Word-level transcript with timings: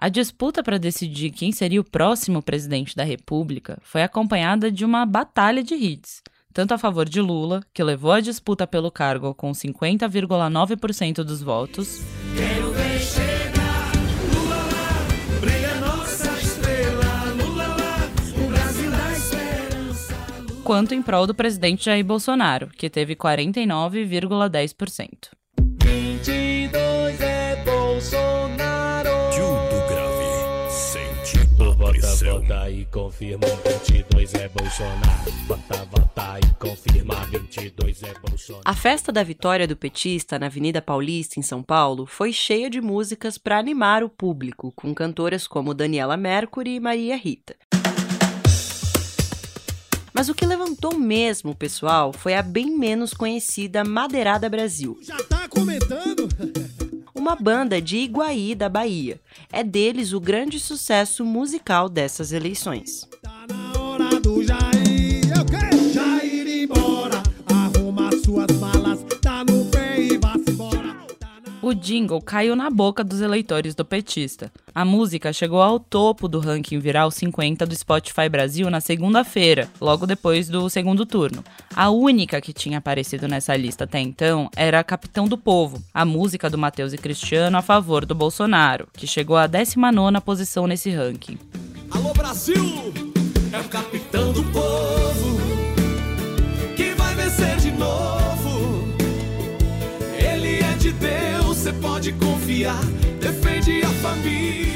A 0.00 0.08
disputa 0.08 0.62
para 0.62 0.78
decidir 0.78 1.32
quem 1.32 1.50
seria 1.50 1.80
o 1.80 1.84
próximo 1.84 2.40
presidente 2.40 2.94
da 2.94 3.02
República 3.02 3.80
foi 3.82 4.00
acompanhada 4.00 4.70
de 4.70 4.84
uma 4.84 5.04
batalha 5.04 5.60
de 5.60 5.74
hits, 5.74 6.22
tanto 6.54 6.72
a 6.72 6.78
favor 6.78 7.08
de 7.08 7.20
Lula, 7.20 7.64
que 7.74 7.82
levou 7.82 8.12
a 8.12 8.20
disputa 8.20 8.64
pelo 8.64 8.92
cargo 8.92 9.34
com 9.34 9.50
50,9% 9.50 11.24
dos 11.24 11.42
votos. 11.42 12.00
Quanto 20.62 20.94
em 20.94 21.02
prol 21.02 21.26
do 21.26 21.34
presidente 21.34 21.86
Jair 21.86 22.04
Bolsonaro, 22.04 22.68
que 22.68 22.88
teve 22.88 23.16
49,10%. 23.16 25.37
Vota, 32.30 32.70
e 32.70 32.84
confirma, 32.84 33.46
22 33.66 34.34
é 34.34 34.48
Bolsonaro. 34.48 35.32
Vota, 35.46 35.84
vota 35.86 36.38
e 36.38 36.54
confirma, 36.56 37.14
22 37.24 38.02
é 38.02 38.14
Bolsonaro. 38.20 38.64
A 38.66 38.74
festa 38.74 39.10
da 39.10 39.22
vitória 39.22 39.66
do 39.66 39.74
petista 39.74 40.38
na 40.38 40.46
Avenida 40.46 40.82
Paulista, 40.82 41.40
em 41.40 41.42
São 41.42 41.62
Paulo, 41.62 42.04
foi 42.04 42.30
cheia 42.30 42.68
de 42.68 42.82
músicas 42.82 43.38
para 43.38 43.58
animar 43.58 44.04
o 44.04 44.10
público, 44.10 44.70
com 44.76 44.94
cantoras 44.94 45.46
como 45.46 45.72
Daniela 45.72 46.18
Mercury 46.18 46.74
e 46.74 46.80
Maria 46.80 47.16
Rita. 47.16 47.56
Mas 50.12 50.28
o 50.28 50.34
que 50.34 50.44
levantou 50.44 50.98
mesmo 50.98 51.52
o 51.52 51.56
pessoal 51.56 52.12
foi 52.12 52.34
a 52.34 52.42
bem 52.42 52.76
menos 52.76 53.14
conhecida 53.14 53.84
Madeirada 53.84 54.50
Brasil. 54.50 54.98
Já 55.00 55.16
tá 55.24 55.48
comentando? 55.48 56.07
Uma 57.18 57.34
banda 57.34 57.82
de 57.82 57.96
Iguaí, 57.96 58.54
da 58.54 58.68
Bahia. 58.68 59.20
É 59.52 59.64
deles 59.64 60.12
o 60.12 60.20
grande 60.20 60.60
sucesso 60.60 61.24
musical 61.24 61.88
dessas 61.88 62.30
eleições. 62.30 63.08
O 71.68 71.74
jingle 71.74 72.22
caiu 72.22 72.56
na 72.56 72.70
boca 72.70 73.04
dos 73.04 73.20
eleitores 73.20 73.74
do 73.74 73.84
petista. 73.84 74.50
A 74.74 74.86
música 74.86 75.34
chegou 75.34 75.60
ao 75.60 75.78
topo 75.78 76.26
do 76.26 76.40
ranking 76.40 76.78
viral 76.78 77.10
50 77.10 77.66
do 77.66 77.76
Spotify 77.76 78.26
Brasil 78.26 78.70
na 78.70 78.80
segunda-feira, 78.80 79.68
logo 79.78 80.06
depois 80.06 80.48
do 80.48 80.70
segundo 80.70 81.04
turno. 81.04 81.44
A 81.76 81.90
única 81.90 82.40
que 82.40 82.54
tinha 82.54 82.78
aparecido 82.78 83.28
nessa 83.28 83.54
lista 83.54 83.84
até 83.84 84.00
então 84.00 84.48
era 84.56 84.82
Capitão 84.82 85.28
do 85.28 85.36
Povo, 85.36 85.78
a 85.92 86.06
música 86.06 86.48
do 86.48 86.56
Matheus 86.56 86.94
e 86.94 86.96
Cristiano 86.96 87.58
a 87.58 87.60
favor 87.60 88.06
do 88.06 88.14
Bolsonaro, 88.14 88.88
que 88.94 89.06
chegou 89.06 89.36
à 89.36 89.46
19 89.46 90.22
posição 90.24 90.66
nesse 90.66 90.88
ranking. 90.88 91.36
Alô 91.90 92.14
Brasil, 92.14 92.94
é 93.52 93.60
o 93.60 93.64
Capitão 93.64 94.32
do 94.32 94.42
Povo 94.44 95.07
você 101.68 101.72
pode 101.82 102.12
confiar, 102.14 102.80
defende 103.20 103.82
a 103.82 103.88
família. 103.88 104.68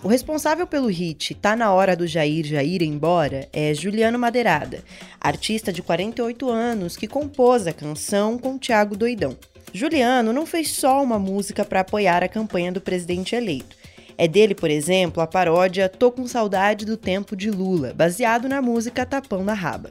O 0.00 0.08
responsável 0.08 0.64
pelo 0.64 0.86
hit 0.86 1.34
Tá 1.34 1.56
na 1.56 1.72
hora 1.72 1.96
do 1.96 2.06
Jair 2.06 2.46
Jair 2.46 2.84
embora 2.84 3.48
é 3.52 3.74
Juliano 3.74 4.16
Madeirada, 4.16 4.84
artista 5.20 5.72
de 5.72 5.82
48 5.82 6.48
anos 6.48 6.96
que 6.96 7.08
compôs 7.08 7.66
a 7.66 7.72
canção 7.72 8.38
com 8.38 8.56
Tiago 8.56 8.96
Doidão. 8.96 9.36
Juliano 9.72 10.32
não 10.32 10.46
fez 10.46 10.70
só 10.70 11.02
uma 11.02 11.18
música 11.18 11.64
para 11.64 11.80
apoiar 11.80 12.22
a 12.22 12.28
campanha 12.28 12.70
do 12.70 12.80
presidente 12.80 13.34
eleito. 13.34 13.76
É 14.16 14.28
dele, 14.28 14.54
por 14.54 14.70
exemplo, 14.70 15.20
a 15.20 15.26
paródia 15.26 15.88
Tô 15.88 16.12
com 16.12 16.28
saudade 16.28 16.86
do 16.86 16.96
tempo 16.96 17.34
de 17.34 17.50
Lula, 17.50 17.92
baseado 17.92 18.48
na 18.48 18.62
música 18.62 19.04
Tapão 19.04 19.42
na 19.42 19.54
Raba. 19.54 19.90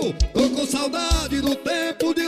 Eu 0.00 0.12
tô 0.12 0.50
com 0.50 0.66
saudade 0.66 1.40
do 1.40 1.56
tempo 1.56 2.14
de 2.14 2.25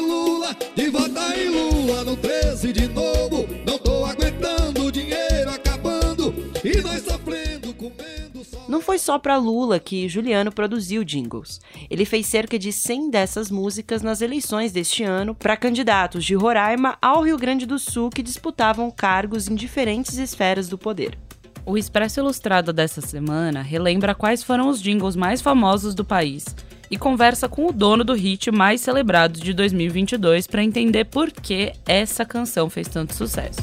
foi 8.89 8.99
só 8.99 9.19
para 9.19 9.37
Lula 9.37 9.79
que 9.79 10.09
Juliano 10.09 10.51
produziu 10.51 11.05
jingles. 11.05 11.61
Ele 11.91 12.07
fez 12.07 12.27
cerca 12.27 12.59
de 12.59 12.73
100 12.73 13.11
dessas 13.11 13.51
músicas 13.51 14.01
nas 14.01 14.23
eleições 14.23 14.73
deste 14.73 15.05
ano 15.05 15.35
para 15.35 15.59
candidatos 15.59 16.25
de 16.25 16.35
Roraima 16.35 16.97
ao 17.03 17.21
Rio 17.23 17.37
Grande 17.37 17.67
do 17.67 17.79
Sul 17.79 18.09
que 18.09 18.23
disputavam 18.23 18.91
cargos 18.91 19.47
em 19.47 19.55
diferentes 19.55 20.17
esferas 20.17 20.71
do 20.71 20.79
poder. 20.79 21.19
O 21.67 21.77
Expresso 21.77 22.21
Ilustrado 22.21 22.73
dessa 22.73 23.03
semana 23.03 23.61
relembra 23.61 24.15
quais 24.15 24.43
foram 24.43 24.71
os 24.71 24.81
jingles 24.81 25.17
mais 25.17 25.43
famosos 25.43 25.95
do 25.95 26.03
país 26.03 26.47
e 26.91 26.97
conversa 26.97 27.47
com 27.47 27.67
o 27.67 27.73
dono 27.73 28.03
do 28.03 28.15
hit 28.15 28.51
mais 28.51 28.81
celebrado 28.81 29.39
de 29.39 29.53
2022 29.53 30.47
para 30.47 30.65
entender 30.65 31.05
por 31.05 31.31
que 31.31 31.75
essa 31.87 32.25
canção 32.25 32.71
fez 32.71 32.89
tanto 32.89 33.15
sucesso. 33.15 33.61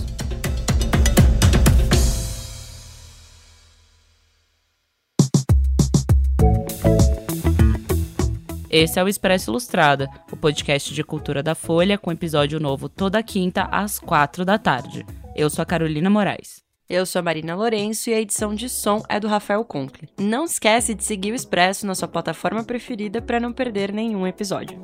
Esse 8.77 8.99
é 8.99 9.03
o 9.05 9.07
Expresso 9.07 9.51
Ilustrada, 9.51 10.09
o 10.29 10.35
podcast 10.35 10.93
de 10.93 11.01
cultura 11.01 11.41
da 11.41 11.55
Folha, 11.55 11.97
com 11.97 12.11
episódio 12.11 12.59
novo 12.59 12.89
toda 12.89 13.23
quinta 13.23 13.69
às 13.71 13.97
quatro 13.99 14.43
da 14.43 14.57
tarde. 14.57 15.05
Eu 15.33 15.49
sou 15.49 15.63
a 15.63 15.65
Carolina 15.65 16.09
Moraes. 16.09 16.61
Eu 16.89 17.05
sou 17.05 17.21
a 17.21 17.23
Marina 17.23 17.55
Lourenço 17.55 18.09
e 18.09 18.13
a 18.13 18.19
edição 18.19 18.53
de 18.53 18.67
som 18.67 19.01
é 19.07 19.17
do 19.17 19.29
Rafael 19.29 19.63
Conkle. 19.63 20.09
Não 20.19 20.43
esquece 20.43 20.93
de 20.93 21.05
seguir 21.05 21.31
o 21.31 21.35
Expresso 21.35 21.87
na 21.87 21.95
sua 21.95 22.09
plataforma 22.09 22.65
preferida 22.65 23.21
para 23.21 23.39
não 23.39 23.53
perder 23.53 23.93
nenhum 23.93 24.27
episódio. 24.27 24.77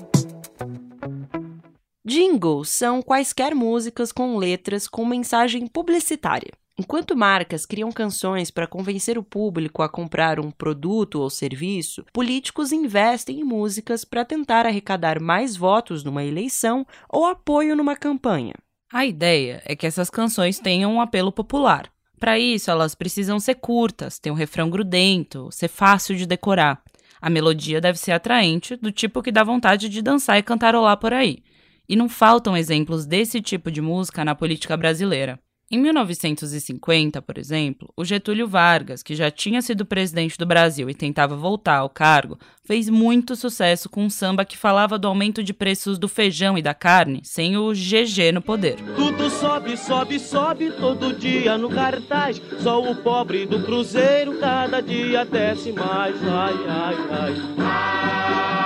Jingles 2.06 2.69
são 2.69 3.02
quaisquer 3.02 3.53
músicas 3.53 4.13
com 4.13 4.38
letras 4.38 4.88
com 4.88 5.06
mensagem 5.06 5.68
publicitária. 5.68 6.53
Enquanto 6.81 7.16
marcas 7.16 7.64
criam 7.64 7.92
canções 7.92 8.50
para 8.50 8.66
convencer 8.66 9.16
o 9.16 9.22
público 9.22 9.84
a 9.84 9.88
comprar 9.88 10.40
um 10.40 10.50
produto 10.50 11.22
ou 11.22 11.30
serviço, 11.30 12.03
políticos 12.12 12.72
investem 12.72 13.42
em 13.42 13.44
músicas 13.44 14.03
para 14.03 14.25
tentar 14.25 14.66
arrecadar 14.66 15.22
mais 15.22 15.56
votos 15.56 16.03
numa 16.03 16.24
eleição 16.24 16.84
ou 17.08 17.28
apoio 17.28 17.75
numa 17.75 17.96
campanha. 17.96 18.56
A 18.91 19.06
ideia 19.06 19.62
é 19.64 19.75
que 19.75 19.86
essas 19.86 20.09
canções 20.09 20.58
tenham 20.58 20.96
um 20.96 21.00
apelo 21.00 21.31
popular. 21.31 21.88
Para 22.20 22.40
isso, 22.40 22.72
elas 22.72 22.96
precisam 22.96 23.40
ser 23.40 23.56
curtas, 23.56 24.18
ter 24.18 24.31
um 24.31 24.36
refrão 24.36 24.68
grudento, 24.68 25.50
ser 25.52 25.68
fácil 25.68 26.16
de 26.16 26.25
decorar. 26.25 26.81
A 27.22 27.30
melodia 27.30 27.80
deve 27.80 28.00
ser 28.00 28.14
atraente, 28.14 28.75
do 28.75 28.91
tipo 28.91 29.22
que 29.22 29.31
dá 29.31 29.44
vontade 29.44 29.88
de 29.88 30.02
dançar 30.02 30.40
e 30.40 30.44
cantarolar 30.44 30.97
por 30.97 31.14
aí. 31.14 31.44
E 31.88 31.96
não 31.96 32.09
faltam 32.09 32.58
exemplos 32.58 33.06
desse 33.06 33.40
tipo 33.40 33.70
de 33.70 33.81
música 33.81 34.25
na 34.25 34.34
política 34.34 34.75
brasileira. 34.75 35.40
Em 35.74 35.78
1950, 35.80 37.22
por 37.22 37.38
exemplo, 37.38 37.94
o 37.96 38.04
Getúlio 38.04 38.46
Vargas, 38.46 39.02
que 39.02 39.16
já 39.16 39.32
tinha 39.32 39.62
sido 39.62 39.86
presidente 39.86 40.38
do 40.38 40.46
Brasil 40.46 40.90
e 40.90 40.94
tentava 40.94 41.34
voltar 41.34 41.78
ao 41.78 41.90
cargo, 41.90 42.38
fez 42.66 42.90
muito 42.90 43.38
sucesso 43.38 43.88
com 43.88 44.04
um 44.04 44.09
samba 44.09 44.44
que 44.44 44.58
falava 44.58 45.00
do 45.00 45.08
aumento 45.08 45.42
de 45.42 45.54
preços 45.54 45.98
do 45.98 46.09
feijão 46.09 46.58
e 46.58 46.62
da 46.62 46.74
carne, 46.74 47.22
sem 47.24 47.56
o 47.56 47.72
GG 47.72 48.34
no 48.34 48.42
poder. 48.42 48.76
Tudo 48.98 49.30
sobe, 49.30 49.78
sobe, 49.78 50.20
sobe 50.20 50.72
todo 50.72 51.14
dia 51.14 51.58
no 51.58 51.70
cartaz. 51.70 52.42
Só 52.59 52.82
o 52.82 52.94
pobre 52.94 53.46
do 53.46 53.64
cruzeiro 53.64 54.38
cada 54.40 54.82
dia 54.82 55.24
desce 55.24 55.72
mais. 55.72 56.16
Ai, 56.22 56.53
ai, 56.68 56.96
ai. 57.12 57.36
Ai, 57.59 58.61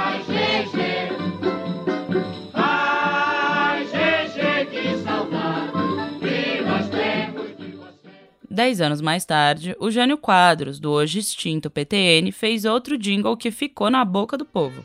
Dez 8.55 8.79
anos 8.79 9.01
mais 9.01 9.25
tarde, 9.25 9.75
o 9.81 9.91
Jânio 9.91 10.17
Quadros, 10.17 10.79
do 10.79 10.89
hoje 10.89 11.19
extinto 11.19 11.69
PTN, 11.69 12.31
fez 12.31 12.63
outro 12.63 12.97
jingle 12.97 13.35
que 13.35 13.51
ficou 13.51 13.89
na 13.89 14.05
boca 14.05 14.37
do 14.37 14.45
povo. 14.45 14.81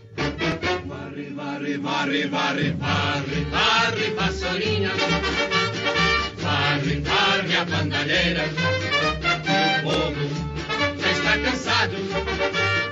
Varre, 0.88 1.30
varre, 1.30 1.78
varre, 1.78 2.26
varre, 2.26 2.70
varre, 2.72 3.44
varre, 3.44 4.10
vassourinha. 4.16 4.90
Varre, 6.38 7.00
varre 7.00 7.56
a 7.56 7.64
bandalheira. 7.64 8.42
O 9.78 9.88
povo 9.88 10.98
já 10.98 11.12
está 11.12 11.38
cansado 11.38 11.94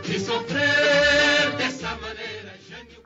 de 0.06 0.20
sofrer 0.20 1.56
dessa 1.56 1.88
maneira. 1.96 2.54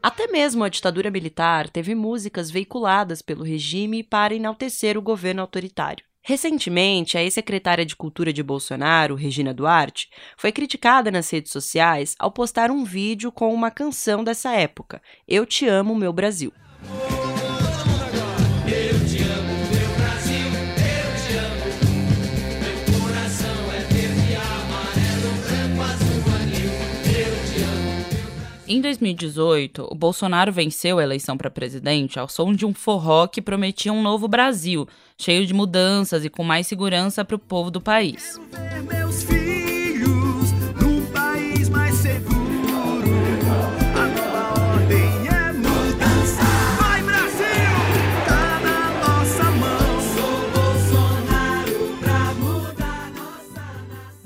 Até 0.03 0.27
mesmo 0.27 0.63
a 0.63 0.69
ditadura 0.69 1.11
militar 1.11 1.71
teve 1.71 1.95
músicas 1.95 2.51
veiculadas 2.51 3.23
pelo 3.23 3.43
regime 3.43 4.03
para 4.03 4.35
enaltecer 4.35 4.99
o 4.99 5.03
governo 5.03 5.41
autoritário. 5.41 6.12
Recentemente, 6.25 7.19
a 7.19 7.23
ex-secretária 7.23 7.85
de 7.85 7.97
Cultura 7.97 8.33
de 8.33 8.45
Bolsonaro, 8.45 9.17
Regina 9.17 9.53
Duarte, 9.53 10.09
foi 10.37 10.53
criticada 10.53 11.11
nas 11.11 11.29
redes 11.29 11.51
sociais 11.51 12.15
ao 12.17 12.31
postar 12.31 12.71
um 12.71 12.85
vídeo 12.85 13.33
com 13.33 13.53
uma 13.53 13.73
canção 13.73 14.23
dessa 14.23 14.53
época, 14.53 15.03
Eu 15.27 15.45
Te 15.45 15.67
Amo, 15.67 15.97
Meu 15.97 16.13
Brasil. 16.13 16.53
Em 28.73 28.81
2018, 28.81 29.87
o 29.91 29.95
Bolsonaro 29.95 30.51
venceu 30.51 30.99
a 30.99 31.03
eleição 31.03 31.37
para 31.37 31.51
presidente 31.51 32.19
ao 32.19 32.27
som 32.27 32.55
de 32.55 32.65
um 32.65 32.73
forró 32.73 33.27
que 33.27 33.43
prometia 33.43 33.93
um 33.93 34.01
novo 34.01 34.27
Brasil, 34.27 34.89
cheio 35.19 35.47
de 35.47 35.53
mudanças 35.53 36.25
e 36.25 36.31
com 36.31 36.43
mais 36.43 36.69
segurança 36.69 37.23
para 37.23 37.37
o 37.37 37.39
povo 37.39 37.71
do 37.71 37.83
país. 37.83 38.41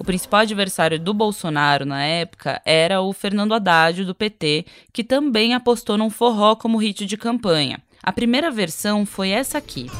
Principal 0.06 0.40
adversário 0.40 0.98
do 0.98 1.12
Bolsonaro 1.12 1.84
na 1.84 2.02
época 2.02 2.62
era 2.64 3.02
o 3.02 3.12
Fernando 3.12 3.52
Haddad, 3.52 4.04
do 4.04 4.14
PT, 4.14 4.64
que 4.92 5.02
também 5.02 5.52
apostou 5.52 5.98
num 5.98 6.08
forró 6.08 6.54
como 6.54 6.78
hit 6.78 7.04
de 7.04 7.16
campanha. 7.16 7.82
A 8.02 8.12
primeira 8.12 8.50
versão 8.50 9.04
foi 9.04 9.30
essa 9.30 9.58
aqui. 9.58 9.90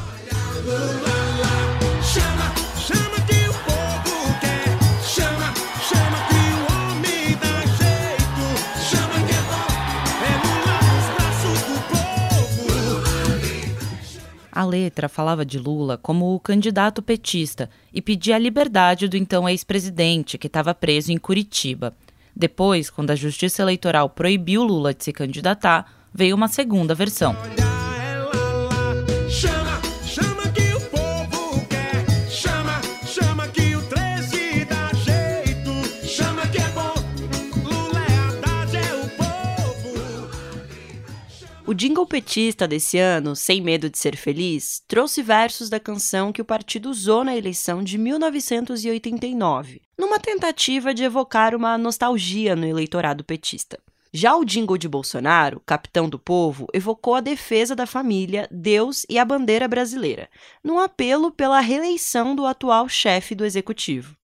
A 14.57 14.65
letra 14.65 15.07
falava 15.07 15.45
de 15.45 15.59
Lula 15.59 15.99
como 15.99 16.33
o 16.33 16.39
candidato 16.39 16.99
petista 16.99 17.69
e 17.93 18.01
pedia 18.01 18.37
a 18.37 18.39
liberdade 18.39 19.07
do 19.07 19.15
então 19.15 19.47
ex-presidente, 19.47 20.35
que 20.35 20.47
estava 20.47 20.73
preso 20.73 21.11
em 21.11 21.17
Curitiba. 21.19 21.95
Depois, 22.35 22.89
quando 22.89 23.11
a 23.11 23.15
Justiça 23.15 23.61
Eleitoral 23.61 24.09
proibiu 24.09 24.63
Lula 24.63 24.95
de 24.95 25.03
se 25.03 25.13
candidatar, 25.13 25.85
veio 26.11 26.35
uma 26.35 26.47
segunda 26.47 26.95
versão. 26.95 27.35
O 41.67 41.73
jingle 41.73 42.05
petista 42.05 42.65
desse 42.65 42.97
ano, 42.97 43.35
Sem 43.35 43.61
Medo 43.61 43.89
de 43.89 43.97
Ser 43.97 44.15
Feliz, 44.15 44.81
trouxe 44.87 45.21
versos 45.21 45.69
da 45.69 45.81
canção 45.81 46.31
que 46.31 46.41
o 46.41 46.45
partido 46.45 46.89
usou 46.89 47.25
na 47.25 47.35
eleição 47.35 47.83
de 47.83 47.97
1989, 47.97 49.81
numa 49.99 50.17
tentativa 50.17 50.93
de 50.93 51.03
evocar 51.03 51.53
uma 51.53 51.77
nostalgia 51.77 52.55
no 52.55 52.65
eleitorado 52.65 53.21
petista. 53.21 53.77
Já 54.13 54.33
o 54.37 54.45
jingle 54.45 54.77
de 54.77 54.87
Bolsonaro, 54.87 55.61
Capitão 55.65 56.07
do 56.07 56.17
Povo, 56.17 56.67
evocou 56.73 57.15
a 57.15 57.19
defesa 57.19 57.75
da 57.75 57.85
família, 57.85 58.47
Deus 58.49 59.05
e 59.09 59.19
a 59.19 59.25
bandeira 59.25 59.67
brasileira, 59.67 60.29
num 60.63 60.79
apelo 60.79 61.33
pela 61.33 61.59
reeleição 61.59 62.33
do 62.33 62.45
atual 62.45 62.87
chefe 62.87 63.35
do 63.35 63.43
executivo. 63.43 64.15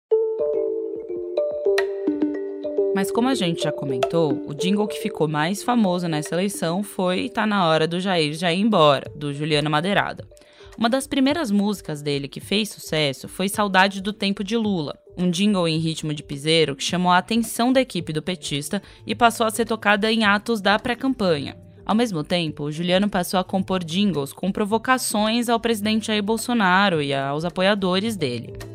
Mas 2.95 3.11
como 3.11 3.27
a 3.27 3.33
gente 3.33 3.63
já 3.63 3.71
comentou, 3.71 4.43
o 4.47 4.53
jingle 4.53 4.87
que 4.87 4.99
ficou 4.99 5.27
mais 5.27 5.63
famoso 5.63 6.07
nessa 6.07 6.35
eleição 6.35 6.83
foi 6.83 7.27
Tá 7.27 7.45
na 7.45 7.67
hora 7.67 7.87
do 7.87 7.99
Jair 7.99 8.33
já 8.33 8.53
ir 8.53 8.59
embora, 8.59 9.11
do 9.15 9.33
Juliano 9.33 9.69
Madeirada. 9.69 10.27
Uma 10.77 10.89
das 10.89 11.07
primeiras 11.07 11.49
músicas 11.49 12.01
dele 12.01 12.27
que 12.27 12.39
fez 12.39 12.69
sucesso 12.69 13.27
foi 13.27 13.49
Saudade 13.49 14.01
do 14.01 14.13
Tempo 14.13 14.43
de 14.43 14.55
Lula, 14.55 14.97
um 15.17 15.29
jingle 15.29 15.67
em 15.67 15.77
ritmo 15.77 16.13
de 16.13 16.21
piseiro 16.21 16.75
que 16.75 16.83
chamou 16.83 17.11
a 17.11 17.17
atenção 17.17 17.73
da 17.73 17.81
equipe 17.81 18.13
do 18.13 18.21
petista 18.21 18.81
e 19.05 19.15
passou 19.15 19.45
a 19.45 19.51
ser 19.51 19.65
tocada 19.65 20.11
em 20.11 20.23
atos 20.23 20.61
da 20.61 20.77
pré-campanha. 20.77 21.57
Ao 21.85 21.95
mesmo 21.95 22.23
tempo, 22.23 22.71
Juliano 22.71 23.09
passou 23.09 23.39
a 23.39 23.43
compor 23.43 23.83
jingles 23.83 24.31
com 24.31 24.51
provocações 24.51 25.49
ao 25.49 25.59
presidente 25.59 26.07
Jair 26.07 26.23
Bolsonaro 26.23 27.01
e 27.01 27.13
aos 27.13 27.43
apoiadores 27.43 28.15
dele. 28.15 28.72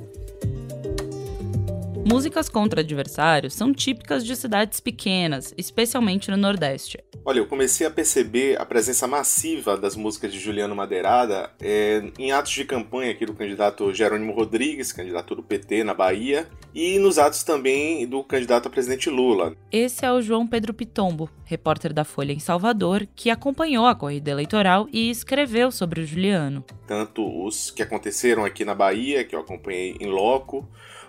Músicas 2.11 2.49
contra 2.49 2.81
adversários 2.81 3.53
são 3.53 3.71
típicas 3.71 4.25
de 4.25 4.35
cidades 4.35 4.81
pequenas, 4.81 5.53
especialmente 5.59 6.31
no 6.31 6.39
Nordeste. 6.39 6.99
Olha, 7.23 7.41
eu 7.41 7.47
comecei 7.47 7.87
a 7.87 7.91
perceber 7.91 8.59
a 8.59 8.65
presença 8.65 9.07
massiva 9.07 9.77
das 9.77 9.95
músicas 9.95 10.33
de 10.33 10.39
Juliano 10.39 10.75
Madeirada 10.75 11.51
é, 11.61 12.03
em 12.19 12.33
atos 12.33 12.53
de 12.53 12.65
campanha 12.65 13.11
aqui 13.11 13.27
do 13.27 13.35
candidato 13.35 13.93
Jerônimo 13.93 14.33
Rodrigues, 14.33 14.91
candidato 14.91 15.35
do 15.35 15.43
PT 15.43 15.85
na 15.85 15.93
Bahia, 15.93 16.49
e 16.75 16.99
nos 16.99 17.19
atos 17.19 17.43
também 17.43 18.07
do 18.07 18.25
candidato 18.25 18.69
a 18.69 18.71
presidente 18.71 19.11
Lula. 19.11 19.55
Esse 19.71 20.07
é 20.07 20.11
o 20.11 20.23
João 20.23 20.47
Pedro 20.47 20.73
Pitombo, 20.73 21.29
repórter 21.45 21.93
da 21.93 22.05
Folha 22.05 22.33
em 22.33 22.39
Salvador, 22.39 23.07
que 23.15 23.29
acompanhou 23.29 23.85
a 23.85 23.95
corrida 23.95 24.31
eleitoral 24.31 24.89
e 24.91 25.11
escreveu 25.11 25.71
sobre 25.71 26.01
o 26.01 26.07
Juliano. 26.07 26.65
Tanto 26.87 27.23
os 27.45 27.71
que 27.71 27.83
aconteceram 27.83 28.47
aqui 28.47 28.65
na 28.65 28.75
Bahia, 28.75 29.25
que 29.25 29.37
eu 29.37 29.41
acompanhei 29.41 29.95
em 30.01 30.07
loco, 30.07 30.67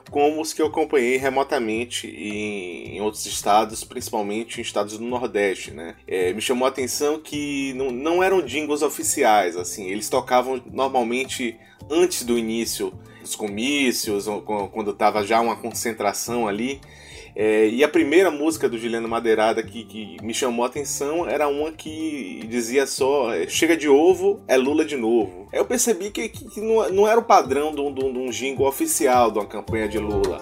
como 0.10 0.42
os 0.42 0.54
que 0.54 0.62
eu 0.62 0.68
acompanhei 0.68 1.18
remotamente 1.18 2.08
em, 2.08 3.00
outros 3.02 3.26
estados, 3.26 3.84
principalmente 3.84 4.60
em 4.60 4.62
estados 4.62 4.98
do 4.98 5.04
Nordeste, 5.04 5.72
né? 5.72 5.96
É, 6.08 6.34
me 6.34 6.42
chamou 6.42 6.66
a 6.66 6.70
atenção 6.70 7.20
que 7.20 7.74
não, 7.74 7.92
não 7.92 8.24
eram 8.24 8.42
jingles 8.42 8.82
oficiais, 8.82 9.56
assim, 9.56 9.90
eles 9.90 10.10
tocavam 10.10 10.62
normalmente 10.72 11.58
antes 11.90 12.24
do 12.24 12.38
início 12.38 12.94
dos 13.22 13.36
comícios, 13.36 14.26
quando 14.72 14.92
estava 14.92 15.26
já 15.26 15.40
uma 15.40 15.56
concentração 15.56 16.48
ali, 16.48 16.80
é, 17.36 17.68
e 17.68 17.84
a 17.84 17.88
primeira 17.88 18.32
música 18.32 18.68
do 18.68 18.78
Juliano 18.78 19.08
Madeirada 19.08 19.64
que, 19.64 19.84
que, 19.84 20.18
me 20.22 20.34
chamou 20.34 20.66
a 20.66 20.68
atenção 20.68 21.28
era 21.28 21.48
uma 21.48 21.72
que 21.72 22.46
dizia 22.48 22.86
só: 22.86 23.34
é, 23.34 23.48
Chega 23.48 23.76
de 23.76 23.88
ovo, 23.88 24.42
é 24.48 24.58
Lula 24.58 24.86
de 24.86 24.96
novo. 24.96 25.48
Eu 25.52 25.66
percebi 25.66 26.10
que, 26.10 26.30
que, 26.30 26.50
que 26.50 26.62
não, 26.62 26.90
não, 26.90 27.08
era 27.08 27.20
o 27.20 27.24
padrão 27.24 27.74
de 27.74 27.82
um, 27.82 27.94
de 27.94 28.04
um 28.04 28.30
jingle 28.30 28.68
oficial 28.68 29.32
de 29.32 29.40
uma 29.40 29.46
campanha 29.46 29.88
de 29.88 29.98
Lula. 29.98 30.42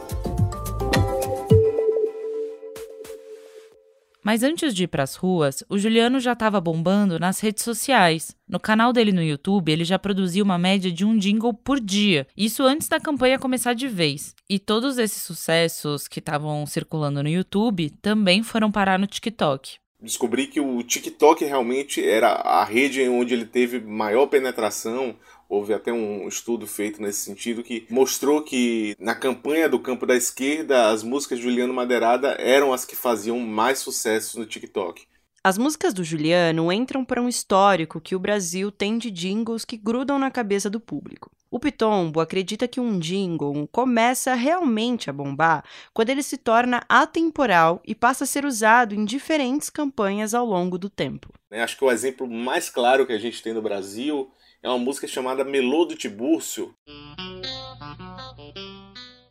Mas 4.27 4.43
antes 4.43 4.75
de 4.75 4.83
ir 4.83 4.87
para 4.87 5.03
as 5.03 5.15
ruas, 5.15 5.63
o 5.69 5.77
Juliano 5.77 6.19
já 6.19 6.33
estava 6.33 6.59
bombando 6.59 7.17
nas 7.17 7.39
redes 7.39 7.63
sociais. 7.63 8.35
No 8.45 8.59
canal 8.59 8.91
dele 8.91 9.13
no 9.13 9.23
YouTube, 9.23 9.71
ele 9.71 9.85
já 9.85 9.97
produziu 9.97 10.43
uma 10.43 10.57
média 10.57 10.91
de 10.91 11.05
um 11.05 11.17
jingle 11.17 11.53
por 11.53 11.79
dia, 11.79 12.27
isso 12.35 12.63
antes 12.63 12.89
da 12.89 12.99
campanha 12.99 13.39
começar 13.39 13.73
de 13.73 13.87
vez. 13.87 14.35
E 14.49 14.59
todos 14.59 14.97
esses 14.97 15.23
sucessos 15.23 16.09
que 16.09 16.19
estavam 16.19 16.65
circulando 16.65 17.23
no 17.23 17.29
YouTube 17.29 17.89
também 18.01 18.43
foram 18.43 18.69
parar 18.69 18.99
no 18.99 19.07
TikTok 19.07 19.77
descobri 19.99 20.45
que 20.45 20.59
o 20.59 20.83
TikTok 20.83 21.43
realmente 21.43 22.05
era 22.05 22.27
a 22.27 22.63
rede 22.63 23.01
onde 23.09 23.33
ele 23.33 23.45
teve 23.45 23.79
maior 23.79 24.27
penetração, 24.27 25.15
Houve 25.49 25.73
até 25.73 25.93
um 25.93 26.27
estudo 26.27 26.67
feito 26.67 27.01
nesse 27.01 27.19
sentido 27.19 27.63
que 27.63 27.85
mostrou 27.89 28.41
que 28.41 28.95
na 28.99 29.15
campanha 29.15 29.69
do 29.69 29.79
campo 29.79 30.05
da 30.05 30.15
esquerda 30.15 30.89
as 30.89 31.03
músicas 31.03 31.37
de 31.39 31.45
Juliano 31.45 31.73
Madeirada 31.73 32.35
eram 32.39 32.73
as 32.73 32.83
que 32.83 32.95
faziam 32.95 33.39
mais 33.39 33.79
sucesso 33.79 34.39
no 34.39 34.45
TikTok. 34.45 35.07
As 35.47 35.57
músicas 35.57 35.93
do 35.93 36.03
Juliano 36.03 36.69
entram 36.73 37.05
para 37.05 37.21
um 37.21 37.29
histórico 37.29 38.01
que 38.01 38.13
o 38.13 38.19
Brasil 38.19 38.69
tem 38.69 38.97
de 38.97 39.09
jingles 39.09 39.63
que 39.63 39.77
grudam 39.77 40.19
na 40.19 40.29
cabeça 40.29 40.69
do 40.69 40.77
público. 40.77 41.31
O 41.49 41.57
Pitombo 41.57 42.19
acredita 42.19 42.67
que 42.67 42.81
um 42.81 42.99
jingle 42.99 43.65
começa 43.71 44.33
realmente 44.33 45.09
a 45.09 45.13
bombar 45.13 45.63
quando 45.93 46.09
ele 46.09 46.21
se 46.21 46.35
torna 46.35 46.83
atemporal 46.89 47.81
e 47.87 47.95
passa 47.95 48.25
a 48.25 48.27
ser 48.27 48.43
usado 48.43 48.93
em 48.93 49.05
diferentes 49.05 49.69
campanhas 49.69 50.33
ao 50.33 50.45
longo 50.45 50.77
do 50.77 50.89
tempo. 50.89 51.31
Acho 51.49 51.77
que 51.77 51.85
o 51.85 51.91
exemplo 51.91 52.29
mais 52.29 52.69
claro 52.69 53.07
que 53.07 53.13
a 53.13 53.17
gente 53.17 53.41
tem 53.41 53.53
no 53.53 53.61
Brasil 53.61 54.29
é 54.61 54.67
uma 54.67 54.77
música 54.77 55.07
chamada 55.07 55.45
Melô 55.45 55.85
do 55.85 55.95
Tibúrcio, 55.95 56.75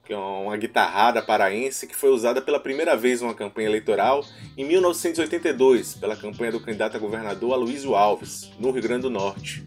que 0.06 0.12
é 0.12 0.16
uma 0.16 0.56
guitarrada 0.56 1.20
paraense 1.20 1.86
que 1.86 1.96
foi 1.96 2.10
usada 2.10 2.40
pela 2.40 2.60
primeira 2.60 2.96
vez 2.96 3.20
numa 3.20 3.34
campanha 3.34 3.68
eleitoral 3.68 4.24
em 4.56 4.64
1982, 4.64 5.94
pela 5.94 6.16
campanha 6.16 6.52
do 6.52 6.60
candidato 6.60 6.96
a 6.96 7.00
governador 7.00 7.54
Aloysio 7.54 7.96
Alves, 7.96 8.50
no 8.58 8.70
Rio 8.70 8.82
Grande 8.82 9.02
do 9.02 9.10
Norte. 9.10 9.66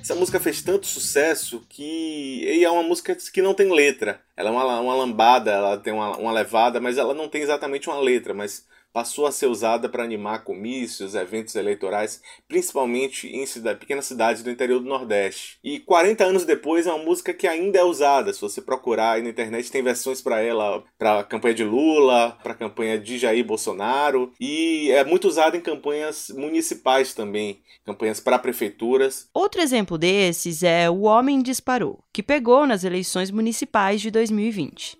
Essa 0.00 0.16
música 0.16 0.40
fez 0.40 0.60
tanto 0.62 0.84
sucesso 0.84 1.64
que 1.68 2.44
e 2.44 2.64
é 2.64 2.70
uma 2.70 2.82
música 2.82 3.14
que 3.14 3.40
não 3.40 3.54
tem 3.54 3.72
letra. 3.72 4.20
Ela 4.36 4.48
é 4.48 4.52
uma, 4.52 4.80
uma 4.80 4.94
lambada, 4.96 5.52
ela 5.52 5.76
tem 5.78 5.92
uma, 5.92 6.16
uma 6.16 6.32
levada, 6.32 6.80
mas 6.80 6.98
ela 6.98 7.14
não 7.14 7.28
tem 7.28 7.42
exatamente 7.42 7.88
uma 7.88 8.00
letra, 8.00 8.34
mas 8.34 8.66
passou 8.92 9.26
a 9.26 9.32
ser 9.32 9.46
usada 9.46 9.88
para 9.88 10.04
animar 10.04 10.44
comícios, 10.44 11.14
eventos 11.14 11.54
eleitorais, 11.54 12.20
principalmente 12.46 13.28
em 13.28 13.46
cidade, 13.46 13.78
pequenas 13.78 14.06
cidades 14.06 14.42
do 14.42 14.50
interior 14.50 14.80
do 14.80 14.88
Nordeste. 14.88 15.58
E 15.64 15.80
40 15.80 16.24
anos 16.24 16.44
depois 16.44 16.86
é 16.86 16.92
uma 16.92 17.04
música 17.04 17.32
que 17.32 17.46
ainda 17.46 17.78
é 17.78 17.84
usada. 17.84 18.32
Se 18.32 18.40
você 18.40 18.60
procurar 18.60 19.12
aí 19.12 19.22
na 19.22 19.30
internet, 19.30 19.70
tem 19.70 19.82
versões 19.82 20.20
para 20.20 20.40
ela 20.40 20.82
para 20.98 21.20
a 21.20 21.24
campanha 21.24 21.54
de 21.54 21.64
Lula, 21.64 22.38
para 22.42 22.52
a 22.52 22.56
campanha 22.56 22.98
de 22.98 23.18
Jair 23.18 23.44
Bolsonaro 23.44 24.32
e 24.40 24.90
é 24.90 25.04
muito 25.04 25.28
usada 25.28 25.56
em 25.56 25.60
campanhas 25.60 26.30
municipais 26.34 27.14
também, 27.14 27.60
campanhas 27.84 28.20
para 28.20 28.38
prefeituras. 28.38 29.28
Outro 29.32 29.60
exemplo 29.60 29.96
desses 29.96 30.62
é 30.62 30.90
O 30.90 31.02
Homem 31.02 31.42
Disparou, 31.42 32.00
que 32.12 32.22
pegou 32.22 32.66
nas 32.66 32.84
eleições 32.84 33.30
municipais 33.30 34.00
de 34.00 34.10
2020. 34.10 34.98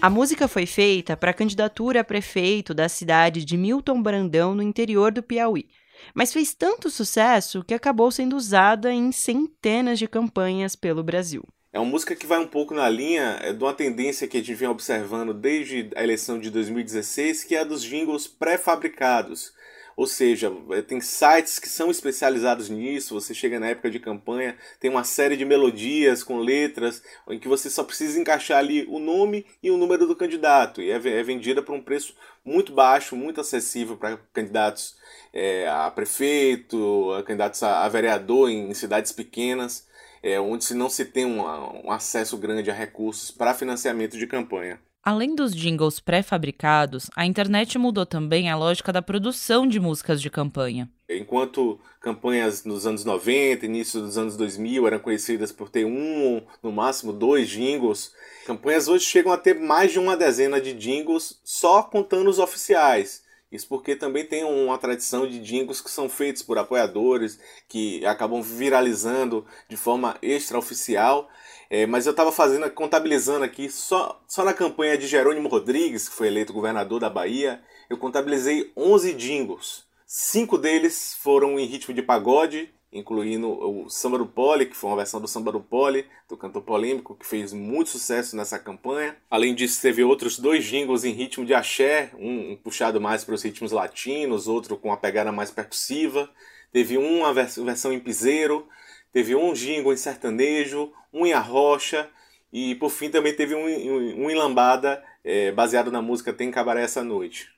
A 0.00 0.08
música 0.08 0.46
foi 0.46 0.64
feita 0.64 1.16
para 1.16 1.32
a 1.32 1.34
candidatura 1.34 2.02
a 2.02 2.04
prefeito 2.04 2.72
da 2.72 2.88
cidade 2.88 3.44
de 3.44 3.56
Milton 3.56 4.00
Brandão, 4.00 4.54
no 4.54 4.62
interior 4.62 5.10
do 5.10 5.24
Piauí, 5.24 5.66
mas 6.14 6.32
fez 6.32 6.54
tanto 6.54 6.88
sucesso 6.88 7.64
que 7.64 7.74
acabou 7.74 8.08
sendo 8.12 8.36
usada 8.36 8.92
em 8.92 9.10
centenas 9.10 9.98
de 9.98 10.06
campanhas 10.06 10.76
pelo 10.76 11.02
Brasil. 11.02 11.42
É 11.72 11.80
uma 11.80 11.90
música 11.90 12.14
que 12.14 12.26
vai 12.26 12.38
um 12.38 12.46
pouco 12.46 12.72
na 12.74 12.88
linha 12.88 13.40
é, 13.42 13.52
de 13.52 13.62
uma 13.62 13.74
tendência 13.74 14.28
que 14.28 14.36
a 14.36 14.40
gente 14.40 14.54
vem 14.54 14.68
observando 14.68 15.34
desde 15.34 15.90
a 15.96 16.04
eleição 16.04 16.38
de 16.38 16.48
2016, 16.48 17.42
que 17.42 17.56
é 17.56 17.60
a 17.60 17.64
dos 17.64 17.82
jingles 17.82 18.28
pré-fabricados. 18.28 19.52
Ou 19.98 20.06
seja, 20.06 20.52
é, 20.70 20.80
tem 20.80 21.00
sites 21.00 21.58
que 21.58 21.68
são 21.68 21.90
especializados 21.90 22.68
nisso. 22.68 23.14
Você 23.14 23.34
chega 23.34 23.58
na 23.58 23.66
época 23.66 23.90
de 23.90 23.98
campanha, 23.98 24.56
tem 24.78 24.88
uma 24.88 25.02
série 25.02 25.36
de 25.36 25.44
melodias 25.44 26.22
com 26.22 26.38
letras, 26.38 27.02
em 27.28 27.36
que 27.36 27.48
você 27.48 27.68
só 27.68 27.82
precisa 27.82 28.16
encaixar 28.16 28.58
ali 28.58 28.86
o 28.88 29.00
nome 29.00 29.44
e 29.60 29.72
o 29.72 29.76
número 29.76 30.06
do 30.06 30.14
candidato. 30.14 30.80
E 30.80 30.88
é, 30.88 30.94
é 30.94 31.22
vendida 31.24 31.60
por 31.62 31.74
um 31.74 31.82
preço 31.82 32.14
muito 32.44 32.72
baixo, 32.72 33.16
muito 33.16 33.40
acessível 33.40 33.96
para 33.96 34.16
candidatos 34.32 34.96
é, 35.32 35.66
a 35.68 35.90
prefeito, 35.90 37.12
a 37.14 37.24
candidatos 37.24 37.60
a, 37.64 37.84
a 37.84 37.88
vereador 37.88 38.50
em, 38.50 38.70
em 38.70 38.74
cidades 38.74 39.10
pequenas 39.10 39.88
é, 40.22 40.38
onde 40.38 40.64
se 40.64 40.74
não 40.74 40.88
se 40.88 41.04
tem 41.04 41.24
um, 41.24 41.40
um 41.84 41.90
acesso 41.90 42.36
grande 42.36 42.70
a 42.70 42.74
recursos 42.74 43.32
para 43.32 43.52
financiamento 43.52 44.16
de 44.16 44.28
campanha. 44.28 44.80
Além 45.02 45.34
dos 45.34 45.54
jingles 45.54 46.00
pré-fabricados, 46.00 47.08
a 47.16 47.24
internet 47.24 47.78
mudou 47.78 48.04
também 48.04 48.50
a 48.50 48.56
lógica 48.56 48.92
da 48.92 49.00
produção 49.00 49.66
de 49.66 49.80
músicas 49.80 50.20
de 50.20 50.28
campanha. 50.28 50.90
Enquanto 51.08 51.80
campanhas 52.00 52.64
nos 52.64 52.86
anos 52.86 53.04
90, 53.04 53.64
início 53.64 54.00
dos 54.00 54.18
anos 54.18 54.36
2000 54.36 54.86
eram 54.86 54.98
conhecidas 54.98 55.50
por 55.50 55.70
ter 55.70 55.86
um, 55.86 56.42
no 56.62 56.70
máximo 56.70 57.12
dois 57.12 57.48
jingles, 57.48 58.12
campanhas 58.44 58.88
hoje 58.88 59.04
chegam 59.04 59.32
a 59.32 59.38
ter 59.38 59.54
mais 59.54 59.92
de 59.92 59.98
uma 59.98 60.16
dezena 60.16 60.60
de 60.60 60.74
jingles 60.74 61.40
só 61.42 61.82
contando 61.82 62.28
os 62.28 62.38
oficiais. 62.38 63.22
Isso 63.50 63.66
porque 63.66 63.96
também 63.96 64.26
tem 64.26 64.44
uma 64.44 64.76
tradição 64.76 65.26
de 65.26 65.38
jingles 65.38 65.80
que 65.80 65.90
são 65.90 66.06
feitos 66.06 66.42
por 66.42 66.58
apoiadores, 66.58 67.40
que 67.66 68.04
acabam 68.04 68.42
viralizando 68.42 69.46
de 69.68 69.76
forma 69.76 70.18
extraoficial. 70.20 71.30
É, 71.70 71.86
mas 71.86 72.06
eu 72.06 72.12
estava 72.12 72.32
fazendo, 72.32 72.70
contabilizando 72.70 73.44
aqui, 73.44 73.70
só, 73.70 74.22
só 74.26 74.44
na 74.44 74.54
campanha 74.54 74.96
de 74.96 75.06
Jerônimo 75.06 75.48
Rodrigues, 75.48 76.08
que 76.08 76.14
foi 76.14 76.28
eleito 76.28 76.52
governador 76.52 77.00
da 77.00 77.10
Bahia, 77.10 77.60
eu 77.90 77.98
contabilizei 77.98 78.72
11 78.76 79.12
jingles. 79.14 79.84
Cinco 80.06 80.56
deles 80.56 81.14
foram 81.20 81.58
em 81.58 81.66
ritmo 81.66 81.94
de 81.94 82.02
pagode 82.02 82.72
incluindo 82.92 83.48
o 83.48 83.88
Samba 83.90 84.18
do 84.18 84.26
Pole, 84.26 84.66
que 84.66 84.76
foi 84.76 84.90
uma 84.90 84.96
versão 84.96 85.20
do 85.20 85.28
Samba 85.28 85.52
do 85.52 85.60
Pole, 85.60 86.06
do 86.28 86.36
cantor 86.36 86.62
polêmico, 86.62 87.14
que 87.14 87.26
fez 87.26 87.52
muito 87.52 87.90
sucesso 87.90 88.36
nessa 88.36 88.58
campanha. 88.58 89.16
Além 89.30 89.54
disso, 89.54 89.80
teve 89.80 90.02
outros 90.02 90.38
dois 90.38 90.64
jingles 90.64 91.04
em 91.04 91.12
ritmo 91.12 91.44
de 91.44 91.54
axé, 91.54 92.10
um, 92.18 92.56
puxado 92.56 93.00
mais 93.00 93.24
para 93.24 93.34
os 93.34 93.42
ritmos 93.42 93.72
latinos, 93.72 94.48
outro 94.48 94.76
com 94.76 94.88
uma 94.88 94.96
pegada 94.96 95.30
mais 95.30 95.50
percussiva. 95.50 96.30
Teve 96.72 96.96
uma 96.96 97.32
vers 97.32 97.56
versão 97.56 97.92
em 97.92 98.00
piseiro, 98.00 98.66
teve 99.12 99.34
um 99.34 99.52
jingle 99.52 99.92
em 99.92 99.96
sertanejo, 99.96 100.92
um 101.12 101.26
em 101.26 101.32
arrocha, 101.32 102.08
e 102.52 102.74
por 102.76 102.90
fim 102.90 103.10
também 103.10 103.34
teve 103.34 103.54
um, 103.54 103.66
um, 103.66 104.24
um 104.24 104.30
em 104.30 104.34
lambada, 104.34 105.02
é, 105.24 105.52
baseado 105.52 105.90
na 105.90 106.00
música 106.00 106.32
Tem 106.32 106.50
Cabaré 106.50 106.82
Essa 106.82 107.04
Noite. 107.04 107.48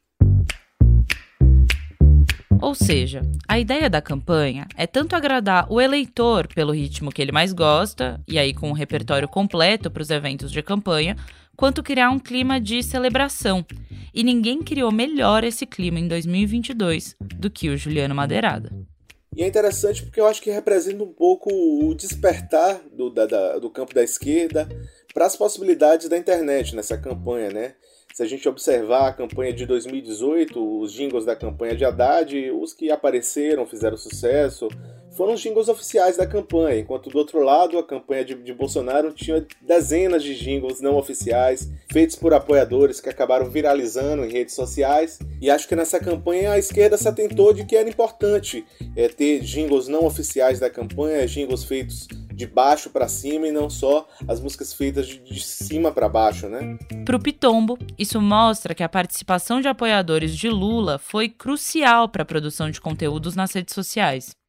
Ou 2.61 2.75
seja, 2.75 3.23
a 3.49 3.59
ideia 3.59 3.88
da 3.88 4.02
campanha 4.02 4.66
é 4.76 4.87
tanto 4.87 5.16
agradar 5.16 5.66
o 5.73 5.80
eleitor 5.80 6.47
pelo 6.47 6.73
ritmo 6.73 7.11
que 7.11 7.23
ele 7.23 7.33
mais 7.33 7.54
gosta, 7.54 8.21
e 8.28 8.38
aí 8.38 8.52
com 8.52 8.69
um 8.69 8.75
repertório 8.75 9.26
completo 9.26 9.90
para 9.90 10.02
os 10.02 10.11
eventos 10.11 10.52
de 10.52 10.62
campanha, 10.62 11.16
quanto 11.57 11.83
criar 11.83 12.11
um 12.11 12.19
clima 12.19 12.61
de 12.61 12.83
celebração. 12.83 13.64
E 14.12 14.23
ninguém 14.23 14.62
criou 14.62 14.92
melhor 14.92 15.42
esse 15.42 15.64
clima 15.64 15.99
em 15.99 16.07
2022 16.07 17.16
do 17.21 17.50
que 17.50 17.71
o 17.71 17.78
Juliano 17.78 18.14
Madeirada. 18.14 18.71
E 19.37 19.44
é 19.44 19.46
interessante 19.46 20.02
porque 20.02 20.20
eu 20.20 20.26
acho 20.26 20.42
que 20.42 20.50
representa 20.50 21.04
um 21.04 21.12
pouco 21.12 21.50
o 21.52 21.94
despertar 21.94 22.80
do, 22.92 23.08
da, 23.10 23.26
da, 23.26 23.58
do 23.58 23.70
campo 23.70 23.94
da 23.94 24.02
esquerda 24.02 24.68
para 25.14 25.26
as 25.26 25.37
possibilidades 25.37 26.08
da 26.08 26.18
internet 26.18 26.75
nessa 26.75 26.99
campanha, 26.99 27.50
né? 27.50 27.75
Se 28.12 28.25
a 28.25 28.26
gente 28.26 28.49
observar 28.49 29.08
a 29.08 29.12
campanha 29.12 29.52
de 29.52 29.64
2018, 29.66 30.80
os 30.80 30.92
jingles 30.92 31.25
da 31.25 31.37
campanha 31.37 31.76
de 31.76 31.84
Haddad, 31.84 32.50
os 32.50 32.75
que 32.75 32.90
apareceram, 32.90 33.64
fizeram 33.64 33.96
sucesso, 33.96 34.66
foram 35.17 35.35
os 35.35 35.40
jingles 35.40 35.69
oficiais 35.69 36.17
da 36.17 36.26
campanha, 36.26 36.79
enquanto 36.79 37.11
do 37.11 37.19
outro 37.19 37.43
lado 37.43 37.79
a 37.79 37.83
campanha 37.83 38.25
de, 38.25 38.35
de, 38.35 38.52
Bolsonaro 38.52 39.12
tinha 39.12 39.45
dezenas 39.61 40.23
de 40.23 40.35
jingles 40.35 40.81
não 40.81 40.97
oficiais, 40.97 41.71
feitos 41.90 42.17
por 42.17 42.33
apoiadores 42.33 43.00
que 43.00 43.09
acabaram 43.09 43.50
viralizando 43.50 44.25
em 44.25 44.31
redes 44.31 44.55
sociais. 44.55 45.19
E 45.40 45.50
acho 45.50 45.67
que 45.69 45.76
nessa 45.76 45.99
campanha 45.99 46.52
a 46.52 46.59
esquerda 46.59 46.97
se 46.97 47.09
atentou 47.09 47.52
de 47.52 47.64
que 47.64 47.76
era 47.76 47.88
importante 47.88 48.64
é, 48.97 49.09
ter 49.09 49.40
jingles 49.40 49.88
não 49.88 50.05
oficiais 50.05 50.61
da 50.61 50.71
campanha, 50.71 51.26
jingles 51.26 51.64
feitos 51.64 52.07
de 52.33 52.47
baixo 52.47 52.88
para 52.88 53.07
cima 53.07 53.47
e 53.47 53.52
não 53.52 53.69
só 53.69 54.09
as 54.26 54.40
músicas 54.40 54.73
feitas 54.73 55.07
de, 55.07 55.19
de 55.19 55.40
cima 55.40 55.93
para 55.93 56.09
baixo, 56.09 56.49
né? 56.49 56.79
Para 57.05 57.17
o 57.17 57.21
Pitombo, 57.21 57.79
isso 57.99 58.21
mostra 58.21 58.75
que 58.75 58.83
a 58.83 58.88
participação 58.88 59.61
de 59.61 59.69
apoiadores 59.69 60.35
de 60.35 60.49
Lula 60.49 60.99
foi 60.99 61.29
crucial 61.29 62.09
para 62.09 62.23
a 62.23 62.26
produção 62.26 62.71
de 62.71 62.81
conteúdos 62.81 63.37
nas 63.37 63.52
redes 63.52 63.75
sociais. 63.75 64.39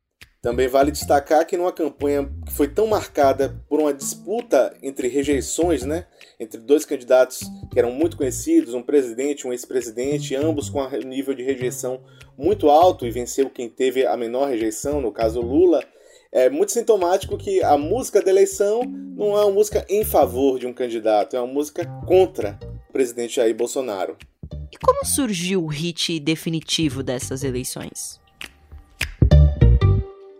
Também 0.41 0.67
vale 0.67 0.89
destacar 0.89 1.45
que 1.45 1.55
numa 1.55 1.71
campanha 1.71 2.27
que 2.47 2.51
foi 2.51 2.67
tão 2.67 2.87
marcada 2.87 3.61
por 3.69 3.79
uma 3.79 3.93
disputa 3.93 4.75
entre 4.81 5.07
rejeições, 5.07 5.83
né, 5.83 6.07
entre 6.39 6.59
dois 6.59 6.83
candidatos 6.83 7.41
que 7.71 7.77
eram 7.77 7.91
muito 7.91 8.17
conhecidos, 8.17 8.73
um 8.73 8.81
presidente 8.81 9.41
e 9.41 9.47
um 9.47 9.51
ex-presidente, 9.51 10.35
ambos 10.35 10.67
com 10.67 10.81
um 10.81 11.07
nível 11.07 11.35
de 11.35 11.43
rejeição 11.43 12.01
muito 12.35 12.71
alto 12.71 13.05
e 13.05 13.11
venceu 13.11 13.51
quem 13.51 13.69
teve 13.69 14.03
a 14.03 14.17
menor 14.17 14.49
rejeição, 14.49 14.99
no 14.99 15.11
caso 15.11 15.41
Lula, 15.41 15.83
é 16.31 16.49
muito 16.49 16.71
sintomático 16.71 17.37
que 17.37 17.61
a 17.61 17.77
música 17.77 18.19
da 18.19 18.31
eleição 18.31 18.81
não 18.83 19.37
é 19.37 19.45
uma 19.45 19.51
música 19.51 19.85
em 19.87 20.03
favor 20.03 20.57
de 20.57 20.65
um 20.65 20.73
candidato, 20.73 21.35
é 21.35 21.39
uma 21.39 21.53
música 21.53 21.85
contra 22.07 22.57
o 22.89 22.91
presidente 22.91 23.35
Jair 23.35 23.55
Bolsonaro. 23.55 24.17
E 24.71 24.77
como 24.77 25.05
surgiu 25.05 25.63
o 25.63 25.67
hit 25.67 26.19
definitivo 26.19 27.03
dessas 27.03 27.43
eleições? 27.43 28.20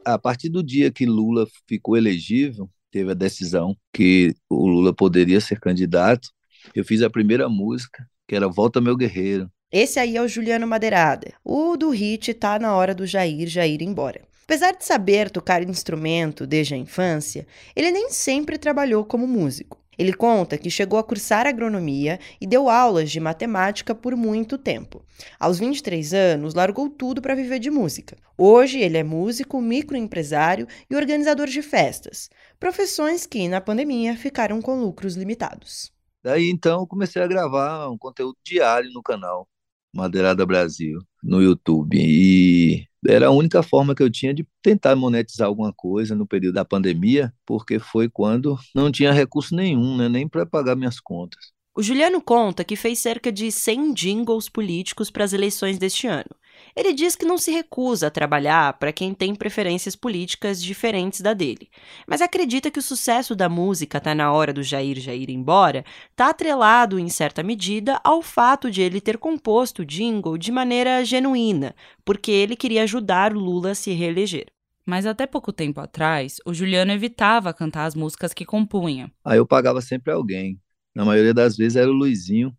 A 0.05 0.17
partir 0.17 0.49
do 0.49 0.63
dia 0.63 0.91
que 0.91 1.05
Lula 1.05 1.47
ficou 1.67 1.95
elegível, 1.95 2.69
teve 2.91 3.11
a 3.11 3.15
decisão 3.15 3.75
que 3.93 4.33
o 4.49 4.67
Lula 4.67 4.93
poderia 4.93 5.39
ser 5.39 5.59
candidato, 5.59 6.29
eu 6.75 6.83
fiz 6.83 7.01
a 7.01 7.09
primeira 7.09 7.47
música, 7.49 8.05
que 8.27 8.35
era 8.35 8.47
Volta 8.47 8.81
Meu 8.81 8.95
Guerreiro. 8.95 9.49
Esse 9.71 9.99
aí 9.99 10.17
é 10.17 10.21
o 10.21 10.27
Juliano 10.27 10.67
Madeirada. 10.67 11.33
O 11.43 11.77
do 11.77 11.89
hit 11.89 12.33
Tá 12.33 12.59
na 12.59 12.75
Hora 12.75 12.93
do 12.93 13.05
Jair, 13.05 13.47
Jair 13.47 13.81
Embora. 13.81 14.21
Apesar 14.43 14.73
de 14.73 14.83
saber 14.83 15.29
tocar 15.29 15.63
instrumento 15.63 16.45
desde 16.45 16.73
a 16.73 16.77
infância, 16.77 17.47
ele 17.73 17.89
nem 17.89 18.09
sempre 18.09 18.57
trabalhou 18.57 19.05
como 19.05 19.25
músico. 19.25 19.80
Ele 20.01 20.13
conta 20.13 20.57
que 20.57 20.67
chegou 20.67 20.97
a 20.97 21.03
cursar 21.03 21.45
agronomia 21.45 22.19
e 22.41 22.47
deu 22.47 22.67
aulas 22.67 23.11
de 23.11 23.19
matemática 23.19 23.93
por 23.93 24.15
muito 24.15 24.57
tempo. 24.57 25.05
Aos 25.39 25.59
23 25.59 26.11
anos, 26.11 26.55
largou 26.55 26.89
tudo 26.89 27.21
para 27.21 27.35
viver 27.35 27.59
de 27.59 27.69
música. 27.69 28.17
Hoje, 28.35 28.79
ele 28.79 28.97
é 28.97 29.03
músico, 29.03 29.61
microempresário 29.61 30.67
e 30.89 30.95
organizador 30.95 31.45
de 31.45 31.61
festas, 31.61 32.31
profissões 32.59 33.27
que, 33.27 33.47
na 33.47 33.61
pandemia, 33.61 34.17
ficaram 34.17 34.59
com 34.59 34.81
lucros 34.81 35.15
limitados. 35.15 35.93
Daí 36.23 36.49
então, 36.49 36.87
comecei 36.87 37.21
a 37.21 37.27
gravar 37.27 37.87
um 37.87 37.95
conteúdo 37.95 38.35
diário 38.43 38.89
no 38.91 39.03
canal 39.03 39.47
Madeirada 39.93 40.43
Brasil, 40.47 40.97
no 41.21 41.43
YouTube. 41.43 41.95
E 41.95 42.87
era 43.07 43.27
a 43.27 43.31
única 43.31 43.63
forma 43.63 43.95
que 43.95 44.03
eu 44.03 44.09
tinha 44.09 44.33
de 44.33 44.47
tentar 44.61 44.95
monetizar 44.95 45.47
alguma 45.47 45.73
coisa 45.73 46.15
no 46.15 46.27
período 46.27 46.55
da 46.55 46.65
pandemia, 46.65 47.33
porque 47.45 47.79
foi 47.79 48.09
quando 48.09 48.57
não 48.75 48.91
tinha 48.91 49.11
recurso 49.11 49.55
nenhum, 49.55 49.97
né, 49.97 50.07
nem 50.07 50.27
para 50.27 50.45
pagar 50.45 50.75
minhas 50.75 50.99
contas. 50.99 51.51
O 51.75 51.81
Juliano 51.81 52.21
conta 52.21 52.63
que 52.65 52.75
fez 52.75 52.99
cerca 52.99 53.31
de 53.31 53.51
100 53.51 53.93
jingles 53.93 54.49
políticos 54.49 55.09
para 55.09 55.23
as 55.23 55.33
eleições 55.33 55.77
deste 55.77 56.05
ano. 56.05 56.29
Ele 56.75 56.93
diz 56.93 57.15
que 57.15 57.25
não 57.25 57.37
se 57.37 57.51
recusa 57.51 58.07
a 58.07 58.11
trabalhar 58.11 58.73
para 58.73 58.91
quem 58.91 59.13
tem 59.13 59.33
preferências 59.33 59.95
políticas 59.95 60.61
diferentes 60.61 61.21
da 61.21 61.33
dele, 61.33 61.69
mas 62.07 62.21
acredita 62.21 62.69
que 62.69 62.79
o 62.79 62.83
sucesso 62.83 63.35
da 63.35 63.47
música 63.47 64.01
Tá 64.01 64.15
na 64.15 64.31
hora 64.31 64.51
do 64.51 64.63
Jair 64.63 64.99
Jair 64.99 65.29
ir 65.29 65.29
embora 65.29 65.85
está 66.09 66.29
atrelado, 66.29 66.97
em 66.97 67.07
certa 67.07 67.43
medida, 67.43 67.99
ao 68.03 68.21
fato 68.21 68.71
de 68.71 68.81
ele 68.81 68.99
ter 68.99 69.17
composto 69.17 69.83
o 69.83 69.85
jingle 69.85 70.37
de 70.37 70.51
maneira 70.51 71.05
genuína, 71.05 71.75
porque 72.03 72.31
ele 72.31 72.55
queria 72.55 72.83
ajudar 72.83 73.35
o 73.35 73.39
Lula 73.39 73.71
a 73.71 73.75
se 73.75 73.91
reeleger. 73.91 74.47
Mas 74.85 75.05
até 75.05 75.27
pouco 75.27 75.53
tempo 75.53 75.79
atrás, 75.79 76.37
o 76.45 76.53
Juliano 76.53 76.91
evitava 76.91 77.53
cantar 77.53 77.85
as 77.85 77.95
músicas 77.95 78.33
que 78.33 78.43
compunha. 78.45 79.11
Aí 79.23 79.37
eu 79.37 79.45
pagava 79.45 79.81
sempre 79.81 80.11
alguém. 80.11 80.59
Na 80.93 81.05
maioria 81.05 81.33
das 81.33 81.55
vezes 81.55 81.75
era 81.75 81.89
o 81.89 81.93
Luizinho, 81.93 82.55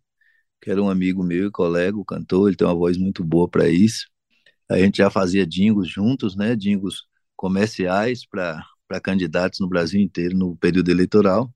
que 0.63 0.71
era 0.71 0.81
um 0.81 0.89
amigo 0.89 1.21
meu 1.21 1.47
e 1.47 1.51
colega, 1.51 1.97
o 1.97 2.05
cantor, 2.05 2.47
ele 2.47 2.55
tem 2.55 2.65
uma 2.65 2.73
voz 2.73 2.97
muito 2.97 3.21
boa 3.21 3.49
para 3.49 3.67
isso. 3.67 4.07
A 4.71 4.77
gente 4.77 4.97
já 4.97 5.09
fazia 5.09 5.45
dingos 5.45 5.89
juntos, 5.89 6.37
né? 6.37 6.55
Dingos 6.55 7.05
comerciais 7.35 8.25
para 8.25 8.63
candidatos 9.03 9.59
no 9.59 9.67
Brasil 9.67 9.99
inteiro 9.99 10.37
no 10.37 10.55
período 10.55 10.89
eleitoral. 10.89 11.53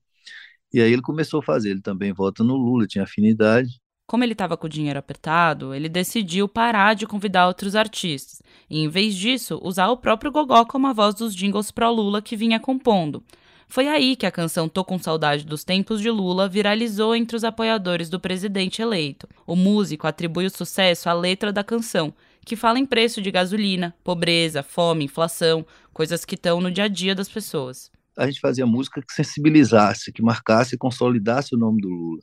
E 0.70 0.82
aí 0.82 0.92
ele 0.92 1.00
começou 1.00 1.40
a 1.40 1.42
fazer, 1.42 1.70
ele 1.70 1.80
também 1.80 2.12
vota 2.12 2.44
no 2.44 2.54
Lula, 2.54 2.86
tinha 2.86 3.04
afinidade. 3.04 3.80
Como 4.06 4.22
ele 4.22 4.32
estava 4.32 4.58
com 4.58 4.66
o 4.66 4.70
dinheiro 4.70 4.98
apertado, 4.98 5.72
ele 5.74 5.88
decidiu 5.88 6.46
parar 6.46 6.94
de 6.94 7.06
convidar 7.06 7.46
outros 7.46 7.74
artistas 7.74 8.42
e, 8.68 8.78
em 8.78 8.88
vez 8.88 9.14
disso, 9.14 9.58
usar 9.62 9.88
o 9.88 9.96
próprio 9.96 10.30
Gogó 10.30 10.66
como 10.66 10.86
a 10.86 10.92
voz 10.92 11.14
dos 11.14 11.34
jingles 11.34 11.70
pró-Lula 11.70 12.20
que 12.20 12.36
vinha 12.36 12.60
compondo. 12.60 13.24
Foi 13.70 13.86
aí 13.86 14.16
que 14.16 14.24
a 14.24 14.30
canção 14.30 14.66
Tô 14.66 14.82
com 14.82 14.98
Saudade 14.98 15.44
dos 15.44 15.62
Tempos 15.62 16.00
de 16.00 16.10
Lula 16.10 16.48
viralizou 16.48 17.14
entre 17.14 17.36
os 17.36 17.44
apoiadores 17.44 18.08
do 18.08 18.18
presidente 18.18 18.80
eleito. 18.80 19.28
O 19.46 19.54
músico 19.54 20.06
atribui 20.06 20.46
o 20.46 20.50
sucesso 20.50 21.06
à 21.10 21.12
letra 21.12 21.52
da 21.52 21.62
canção, 21.62 22.14
que 22.46 22.56
fala 22.56 22.78
em 22.78 22.86
preço 22.86 23.20
de 23.20 23.30
gasolina, 23.30 23.94
pobreza, 24.02 24.62
fome, 24.62 25.04
inflação, 25.04 25.66
coisas 25.92 26.24
que 26.24 26.34
estão 26.34 26.62
no 26.62 26.70
dia 26.70 26.84
a 26.84 26.88
dia 26.88 27.14
das 27.14 27.28
pessoas. 27.28 27.90
A 28.16 28.26
gente 28.26 28.40
fazia 28.40 28.64
música 28.64 29.02
que 29.02 29.12
sensibilizasse, 29.12 30.10
que 30.12 30.22
marcasse 30.22 30.74
e 30.74 30.78
consolidasse 30.78 31.54
o 31.54 31.58
nome 31.58 31.82
do 31.82 31.88
Lula. 31.88 32.22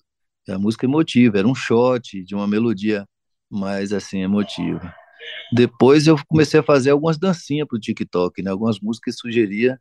A 0.50 0.58
música 0.58 0.88
emotiva, 0.88 1.38
era 1.38 1.48
um 1.48 1.56
shot 1.56 2.24
de 2.24 2.34
uma 2.34 2.48
melodia 2.48 3.06
mais 3.52 3.94
assim 3.94 4.24
emotiva. 4.24 4.94
Depois 5.54 6.08
eu 6.08 6.18
comecei 6.28 6.60
a 6.60 6.64
fazer 6.64 6.90
algumas 6.90 7.20
dancinhas 7.20 7.68
para 7.68 7.78
o 7.78 7.80
TikTok, 7.80 8.42
né? 8.42 8.50
Algumas 8.50 8.80
músicas 8.80 9.16
que 9.16 9.22
sugeria 9.22 9.80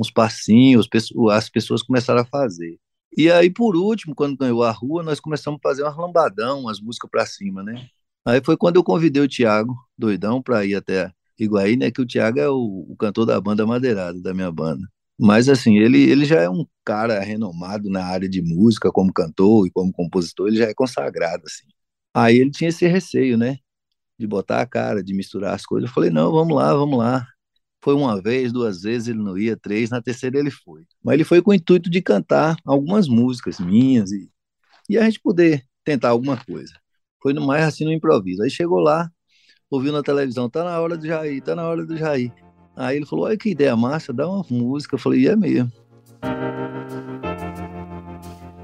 uns 0.00 0.10
passinhos, 0.10 0.88
as 1.30 1.50
pessoas 1.50 1.82
começaram 1.82 2.22
a 2.22 2.24
fazer. 2.24 2.78
E 3.16 3.30
aí, 3.30 3.50
por 3.50 3.76
último, 3.76 4.14
quando 4.14 4.36
ganhou 4.36 4.62
a 4.62 4.70
rua, 4.70 5.02
nós 5.02 5.20
começamos 5.20 5.58
a 5.62 5.68
fazer 5.68 5.82
umas 5.82 5.96
lambadão, 5.96 6.60
umas 6.60 6.80
músicas 6.80 7.10
para 7.10 7.26
cima, 7.26 7.62
né? 7.62 7.86
Aí 8.24 8.40
foi 8.42 8.56
quando 8.56 8.76
eu 8.76 8.84
convidei 8.84 9.22
o 9.22 9.28
Tiago, 9.28 9.76
doidão, 9.98 10.40
para 10.40 10.64
ir 10.64 10.74
até 10.74 11.12
Iguaí, 11.38 11.76
né? 11.76 11.90
Que 11.90 12.00
o 12.00 12.06
Tiago 12.06 12.38
é 12.38 12.48
o, 12.48 12.86
o, 12.88 12.96
cantor 12.96 13.26
da 13.26 13.40
banda 13.40 13.66
Madeirada, 13.66 14.20
da 14.20 14.32
minha 14.32 14.50
banda. 14.50 14.86
Mas, 15.18 15.48
assim, 15.48 15.78
ele, 15.78 15.98
ele 16.10 16.24
já 16.24 16.40
é 16.40 16.48
um 16.48 16.64
cara 16.84 17.20
renomado 17.20 17.90
na 17.90 18.04
área 18.04 18.28
de 18.28 18.40
música, 18.40 18.90
como 18.90 19.12
cantor 19.12 19.66
e 19.66 19.70
como 19.70 19.92
compositor, 19.92 20.48
ele 20.48 20.56
já 20.56 20.66
é 20.66 20.74
consagrado, 20.74 21.42
assim. 21.46 21.66
Aí 22.14 22.38
ele 22.38 22.50
tinha 22.50 22.70
esse 22.70 22.86
receio, 22.86 23.36
né? 23.36 23.58
De 24.18 24.26
botar 24.26 24.60
a 24.60 24.66
cara, 24.66 25.02
de 25.02 25.14
misturar 25.14 25.54
as 25.54 25.66
coisas. 25.66 25.88
Eu 25.88 25.94
falei, 25.94 26.10
não, 26.10 26.32
vamos 26.32 26.56
lá, 26.56 26.72
vamos 26.74 26.98
lá. 26.98 27.26
Foi 27.82 27.94
uma 27.94 28.20
vez, 28.20 28.52
duas 28.52 28.82
vezes, 28.82 29.08
ele 29.08 29.22
não 29.22 29.38
ia, 29.38 29.56
três, 29.56 29.88
na 29.88 30.02
terceira 30.02 30.38
ele 30.38 30.50
foi. 30.50 30.84
Mas 31.02 31.14
ele 31.14 31.24
foi 31.24 31.40
com 31.40 31.50
o 31.50 31.54
intuito 31.54 31.88
de 31.88 32.02
cantar 32.02 32.56
algumas 32.64 33.08
músicas 33.08 33.58
minhas 33.58 34.12
e, 34.12 34.30
e 34.88 34.98
a 34.98 35.04
gente 35.04 35.20
poder 35.20 35.64
tentar 35.82 36.10
alguma 36.10 36.36
coisa. 36.36 36.72
Foi 37.22 37.32
no 37.32 37.46
mais 37.46 37.64
assim 37.64 37.84
no 37.84 37.92
improviso. 37.92 38.42
Aí 38.42 38.50
chegou 38.50 38.80
lá, 38.80 39.10
ouviu 39.70 39.92
na 39.92 40.02
televisão, 40.02 40.48
tá 40.48 40.62
na 40.62 40.78
hora 40.78 40.96
do 40.96 41.06
Jair, 41.06 41.42
tá 41.42 41.54
na 41.54 41.66
hora 41.66 41.86
do 41.86 41.96
Jair. 41.96 42.32
Aí 42.76 42.96
ele 42.96 43.06
falou, 43.06 43.24
olha 43.24 43.36
que 43.36 43.50
ideia 43.50 43.74
massa, 43.76 44.12
dá 44.12 44.28
uma 44.28 44.44
música. 44.50 44.94
Eu 44.94 44.98
falei, 44.98 45.22
e 45.22 45.28
é 45.28 45.36
mesmo. 45.36 45.72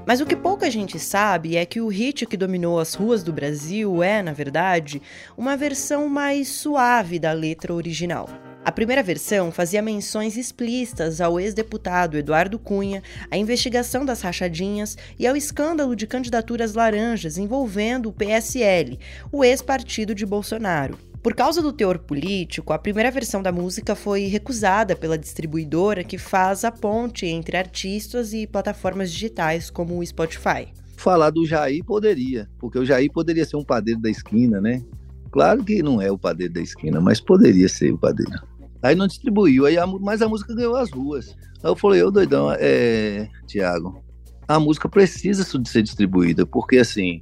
Mas 0.05 0.21
o 0.21 0.25
que 0.25 0.35
pouca 0.35 0.71
gente 0.71 0.97
sabe 0.99 1.57
é 1.57 1.65
que 1.65 1.81
o 1.81 1.87
hit 1.89 2.25
que 2.25 2.37
dominou 2.37 2.79
as 2.79 2.93
ruas 2.93 3.23
do 3.23 3.33
Brasil 3.33 4.01
é, 4.01 4.21
na 4.21 4.31
verdade, 4.31 5.01
uma 5.35 5.57
versão 5.57 6.07
mais 6.07 6.47
suave 6.47 7.19
da 7.19 7.33
letra 7.33 7.73
original. 7.73 8.29
A 8.67 8.71
primeira 8.77 9.01
versão 9.01 9.49
fazia 9.49 9.81
menções 9.81 10.35
explícitas 10.35 11.21
ao 11.21 11.39
ex-deputado 11.39 12.17
Eduardo 12.17 12.59
Cunha, 12.59 13.01
à 13.31 13.37
investigação 13.37 14.03
das 14.03 14.19
rachadinhas 14.21 14.97
e 15.17 15.25
ao 15.25 15.37
escândalo 15.37 15.95
de 15.95 16.05
candidaturas 16.05 16.73
laranjas 16.73 17.37
envolvendo 17.37 18.09
o 18.09 18.11
PSL, 18.11 18.99
o 19.31 19.41
ex-partido 19.41 20.13
de 20.13 20.25
Bolsonaro. 20.25 20.97
Por 21.23 21.33
causa 21.33 21.61
do 21.61 21.71
teor 21.71 21.97
político, 21.99 22.73
a 22.73 22.77
primeira 22.77 23.09
versão 23.09 23.41
da 23.41 23.53
música 23.53 23.95
foi 23.95 24.25
recusada 24.25 24.97
pela 24.97 25.17
distribuidora 25.17 26.03
que 26.03 26.17
faz 26.17 26.65
a 26.65 26.71
ponte 26.71 27.25
entre 27.25 27.55
artistas 27.55 28.33
e 28.33 28.45
plataformas 28.45 29.13
digitais 29.13 29.69
como 29.69 29.97
o 29.97 30.05
Spotify. 30.05 30.67
Falar 30.97 31.29
do 31.29 31.45
Jair 31.45 31.85
poderia, 31.85 32.49
porque 32.59 32.77
o 32.77 32.85
Jair 32.85 33.09
poderia 33.13 33.45
ser 33.45 33.55
um 33.55 33.63
padeiro 33.63 34.01
da 34.01 34.09
esquina, 34.09 34.59
né? 34.59 34.83
Claro 35.31 35.63
que 35.63 35.81
não 35.81 36.01
é 36.01 36.11
o 36.11 36.17
padeiro 36.17 36.53
da 36.53 36.61
esquina, 36.61 36.99
mas 36.99 37.21
poderia 37.21 37.69
ser 37.69 37.93
o 37.93 37.97
padeiro. 37.97 38.56
Aí 38.81 38.95
não 38.95 39.07
distribuiu, 39.07 39.65
aí 39.65 39.77
a, 39.77 39.87
mas 39.87 40.21
a 40.21 40.29
música 40.29 40.53
ganhou 40.53 40.75
as 40.75 40.91
ruas. 40.91 41.35
Aí 41.63 41.69
eu 41.69 41.75
falei, 41.75 42.03
ô 42.03 42.11
doidão, 42.11 42.51
é, 42.51 43.27
Tiago, 43.47 44.03
a 44.47 44.59
música 44.59 44.87
precisa 44.87 45.43
ser 45.43 45.81
distribuída, 45.81 46.45
porque 46.45 46.77
assim, 46.77 47.21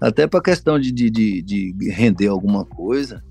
até 0.00 0.26
para 0.26 0.42
questão 0.42 0.78
de, 0.78 0.92
de, 0.92 1.10
de, 1.10 1.42
de, 1.42 1.90
render 1.90 2.28
alguma 2.28 2.64
coisa, 2.64 3.22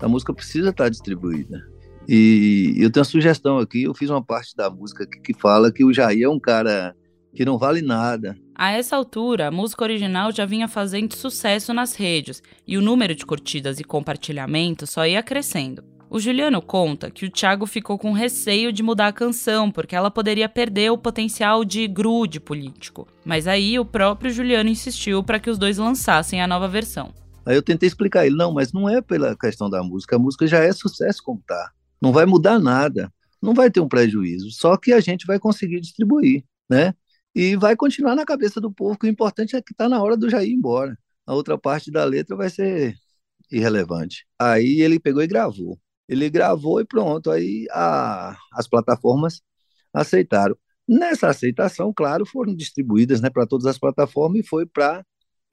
a 0.00 0.08
música 0.08 0.32
precisa 0.32 0.70
estar 0.70 0.88
distribuída. 0.88 1.62
E 2.08 2.74
eu 2.78 2.90
tenho 2.90 3.02
uma 3.02 3.10
sugestão 3.10 3.58
aqui, 3.58 3.82
eu 3.82 3.94
fiz 3.94 4.08
uma 4.08 4.24
parte 4.24 4.56
da 4.56 4.70
música 4.70 5.06
que, 5.06 5.34
fala 5.34 5.70
que 5.70 5.84
o 5.84 5.92
Jair 5.92 6.24
é 6.24 6.28
um 6.28 6.40
cara 6.40 6.94
que 7.34 7.44
não 7.44 7.58
vale 7.58 7.82
nada. 7.82 8.36
A 8.54 8.72
essa 8.72 8.96
altura, 8.96 9.48
a 9.48 9.50
música 9.50 9.84
original 9.84 10.32
já 10.32 10.46
vinha 10.46 10.66
fazendo 10.66 11.14
sucesso 11.14 11.74
nas 11.74 11.94
redes 11.94 12.42
e 12.66 12.78
o 12.78 12.82
número 12.82 13.14
de 13.14 13.26
curtidas 13.26 13.78
e 13.78 13.84
compartilhamentos 13.84 14.90
só 14.90 15.06
ia 15.06 15.22
crescendo. 15.22 15.84
O 16.10 16.18
Juliano 16.18 16.62
conta 16.62 17.10
que 17.10 17.26
o 17.26 17.30
Thiago 17.30 17.66
ficou 17.66 17.98
com 17.98 18.12
receio 18.12 18.72
de 18.72 18.82
mudar 18.82 19.08
a 19.08 19.12
canção, 19.12 19.70
porque 19.70 19.94
ela 19.94 20.10
poderia 20.10 20.48
perder 20.48 20.90
o 20.90 20.96
potencial 20.96 21.66
de 21.66 21.86
grude 21.86 22.40
político. 22.40 23.06
Mas 23.26 23.46
aí 23.46 23.78
o 23.78 23.84
próprio 23.84 24.30
Juliano 24.30 24.70
insistiu 24.70 25.22
para 25.22 25.38
que 25.38 25.50
os 25.50 25.58
dois 25.58 25.76
lançassem 25.76 26.40
a 26.40 26.46
nova 26.46 26.66
versão. 26.66 27.12
Aí 27.44 27.54
eu 27.54 27.62
tentei 27.62 27.86
explicar 27.86 28.24
ele, 28.24 28.36
não, 28.36 28.52
mas 28.54 28.72
não 28.72 28.88
é 28.88 29.02
pela 29.02 29.36
questão 29.36 29.68
da 29.68 29.82
música, 29.82 30.16
a 30.16 30.18
música 30.18 30.46
já 30.46 30.60
é 30.60 30.72
sucesso 30.72 31.22
como 31.22 31.42
tá. 31.46 31.72
Não 32.00 32.10
vai 32.10 32.24
mudar 32.24 32.58
nada, 32.58 33.12
não 33.40 33.52
vai 33.52 33.70
ter 33.70 33.80
um 33.80 33.88
prejuízo, 33.88 34.50
só 34.50 34.78
que 34.78 34.94
a 34.94 35.00
gente 35.00 35.26
vai 35.26 35.38
conseguir 35.38 35.78
distribuir, 35.78 36.42
né? 36.70 36.94
E 37.34 37.54
vai 37.54 37.76
continuar 37.76 38.14
na 38.14 38.24
cabeça 38.24 38.62
do 38.62 38.72
povo, 38.72 38.98
que 38.98 39.06
o 39.06 39.10
importante 39.10 39.56
é 39.56 39.60
que 39.60 39.74
tá 39.74 39.90
na 39.90 40.02
hora 40.02 40.16
do 40.16 40.30
Jair 40.30 40.48
ir 40.48 40.54
embora. 40.54 40.98
A 41.26 41.34
outra 41.34 41.58
parte 41.58 41.90
da 41.90 42.02
letra 42.04 42.34
vai 42.34 42.48
ser 42.48 42.94
irrelevante. 43.52 44.26
Aí 44.38 44.80
ele 44.80 44.98
pegou 44.98 45.22
e 45.22 45.26
gravou. 45.26 45.78
Ele 46.08 46.30
gravou 46.30 46.80
e 46.80 46.84
pronto. 46.84 47.30
Aí 47.30 47.66
a, 47.72 48.36
as 48.52 48.68
plataformas 48.68 49.42
aceitaram. 49.92 50.56
Nessa 50.88 51.28
aceitação, 51.28 51.92
claro, 51.94 52.24
foram 52.26 52.54
distribuídas 52.54 53.20
né, 53.20 53.30
para 53.30 53.46
todas 53.46 53.66
as 53.66 53.78
plataformas 53.78 54.40
e 54.40 54.48
foi 54.48 54.66
para 54.66 55.04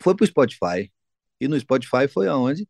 foi 0.01 0.15
o 0.19 0.25
Spotify. 0.25 0.91
E 1.39 1.47
no 1.47 1.59
Spotify 1.59 2.07
foi 2.07 2.27
aonde 2.27 2.67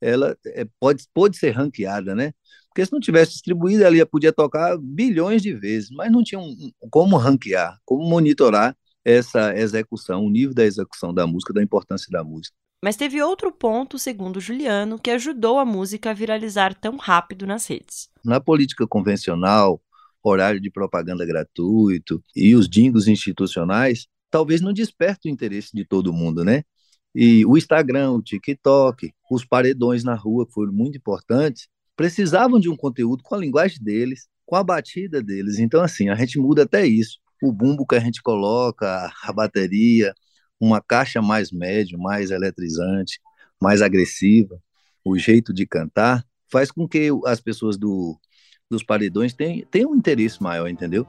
ela 0.00 0.36
é, 0.46 0.66
pode, 0.80 1.04
pode 1.12 1.36
ser 1.36 1.50
ranqueada, 1.50 2.14
né? 2.14 2.32
Porque 2.68 2.84
se 2.86 2.92
não 2.92 3.00
tivesse 3.00 3.32
distribuído, 3.32 3.82
ela 3.84 3.96
ia, 3.96 4.06
podia 4.06 4.32
tocar 4.32 4.78
bilhões 4.78 5.42
de 5.42 5.52
vezes, 5.54 5.90
mas 5.90 6.10
não 6.12 6.22
tinha 6.22 6.38
um, 6.40 6.70
como 6.90 7.16
ranquear, 7.16 7.78
como 7.84 8.08
monitorar 8.08 8.76
essa 9.04 9.56
execução, 9.56 10.24
o 10.24 10.30
nível 10.30 10.54
da 10.54 10.64
execução 10.64 11.12
da 11.12 11.26
música, 11.26 11.52
da 11.52 11.62
importância 11.62 12.08
da 12.10 12.22
música. 12.22 12.56
Mas 12.82 12.96
teve 12.96 13.20
outro 13.20 13.50
ponto, 13.50 13.98
segundo 13.98 14.40
Juliano, 14.40 14.98
que 14.98 15.10
ajudou 15.10 15.58
a 15.58 15.64
música 15.64 16.10
a 16.10 16.14
viralizar 16.14 16.74
tão 16.74 16.96
rápido 16.96 17.46
nas 17.46 17.66
redes. 17.66 18.08
Na 18.24 18.40
política 18.40 18.86
convencional, 18.86 19.82
horário 20.22 20.60
de 20.60 20.70
propaganda 20.70 21.26
gratuito 21.26 22.22
e 22.36 22.54
os 22.54 22.68
dingos 22.68 23.08
institucionais, 23.08 24.06
talvez 24.30 24.60
não 24.60 24.72
desperte 24.72 25.28
o 25.28 25.30
interesse 25.30 25.70
de 25.74 25.84
todo 25.84 26.12
mundo, 26.12 26.44
né? 26.44 26.62
E 27.14 27.44
o 27.46 27.56
Instagram, 27.56 28.12
o 28.12 28.22
TikTok, 28.22 29.12
os 29.30 29.44
paredões 29.44 30.04
na 30.04 30.14
rua, 30.14 30.46
que 30.46 30.52
foram 30.52 30.72
muito 30.72 30.98
importantes, 30.98 31.68
precisavam 31.96 32.60
de 32.60 32.68
um 32.68 32.76
conteúdo 32.76 33.24
com 33.24 33.34
a 33.34 33.38
linguagem 33.38 33.82
deles, 33.82 34.28
com 34.46 34.54
a 34.54 34.62
batida 34.62 35.20
deles. 35.20 35.58
Então, 35.58 35.82
assim, 35.82 36.10
a 36.10 36.14
gente 36.14 36.38
muda 36.38 36.62
até 36.62 36.86
isso. 36.86 37.18
O 37.42 37.52
bumbo 37.52 37.86
que 37.86 37.96
a 37.96 38.00
gente 38.00 38.22
coloca, 38.22 39.12
a 39.22 39.32
bateria, 39.32 40.14
uma 40.60 40.80
caixa 40.80 41.22
mais 41.22 41.50
médio, 41.50 41.98
mais 41.98 42.30
eletrizante, 42.30 43.20
mais 43.60 43.82
agressiva, 43.82 44.60
o 45.04 45.16
jeito 45.16 45.52
de 45.52 45.66
cantar, 45.66 46.24
faz 46.50 46.70
com 46.70 46.88
que 46.88 47.08
as 47.26 47.40
pessoas 47.40 47.76
do, 47.76 48.18
dos 48.70 48.82
paredões 48.82 49.32
tenham, 49.32 49.66
tenham 49.70 49.92
um 49.92 49.96
interesse 49.96 50.42
maior, 50.42 50.68
entendeu? 50.68 51.06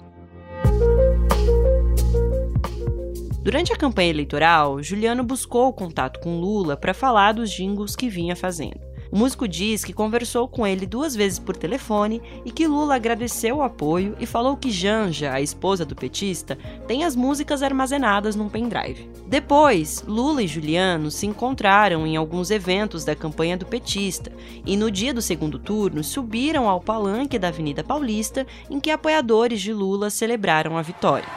Durante 3.42 3.74
a 3.74 3.78
campanha 3.78 4.10
eleitoral, 4.10 4.84
Juliano 4.84 5.24
buscou 5.24 5.70
o 5.70 5.74
contato 5.74 6.20
com 6.20 6.40
Lula 6.40 6.78
para 6.78 6.94
falar 6.94 7.32
dos 7.32 7.50
jingles 7.50 7.96
que 7.96 8.10
vinha 8.10 8.36
fazendo. 8.36 8.89
O 9.12 9.18
músico 9.18 9.48
diz 9.48 9.84
que 9.84 9.92
conversou 9.92 10.48
com 10.48 10.68
ele 10.68 10.86
duas 10.86 11.16
vezes 11.16 11.40
por 11.40 11.58
telefone 11.58 12.22
e 12.46 12.52
que 12.52 12.68
Lula 12.68 12.96
agradeceu 12.96 13.58
o 13.58 13.64
apoio 13.64 14.16
e 14.20 14.26
falou 14.28 14.56
que 14.56 14.70
Janja, 14.70 15.34
a 15.34 15.42
esposa 15.42 15.84
do 15.84 15.96
petista, 15.96 16.58
tem 16.88 17.04
as 17.04 17.16
músicas 17.16 17.64
armazenadas 17.64 18.36
num 18.36 18.48
pendrive. 18.48 19.10
Depois, 19.26 20.04
Lula 20.08 20.44
e 20.44 20.48
Juliano 20.48 21.10
se 21.10 21.26
encontraram 21.26 22.06
em 22.06 22.18
alguns 22.18 22.52
eventos 22.52 23.04
da 23.04 23.16
campanha 23.16 23.58
do 23.58 23.66
petista 23.66 24.32
e 24.64 24.78
no 24.78 24.92
dia 24.92 25.14
do 25.14 25.24
segundo 25.24 25.58
turno 25.58 26.04
subiram 26.04 26.70
ao 26.70 26.80
palanque 26.80 27.40
da 27.40 27.48
Avenida 27.48 27.84
Paulista 27.84 28.46
em 28.70 28.80
que 28.80 28.92
apoiadores 28.92 29.60
de 29.60 29.74
Lula 29.74 30.12
celebraram 30.12 30.78
a 30.78 30.84
vitória. 30.84 31.28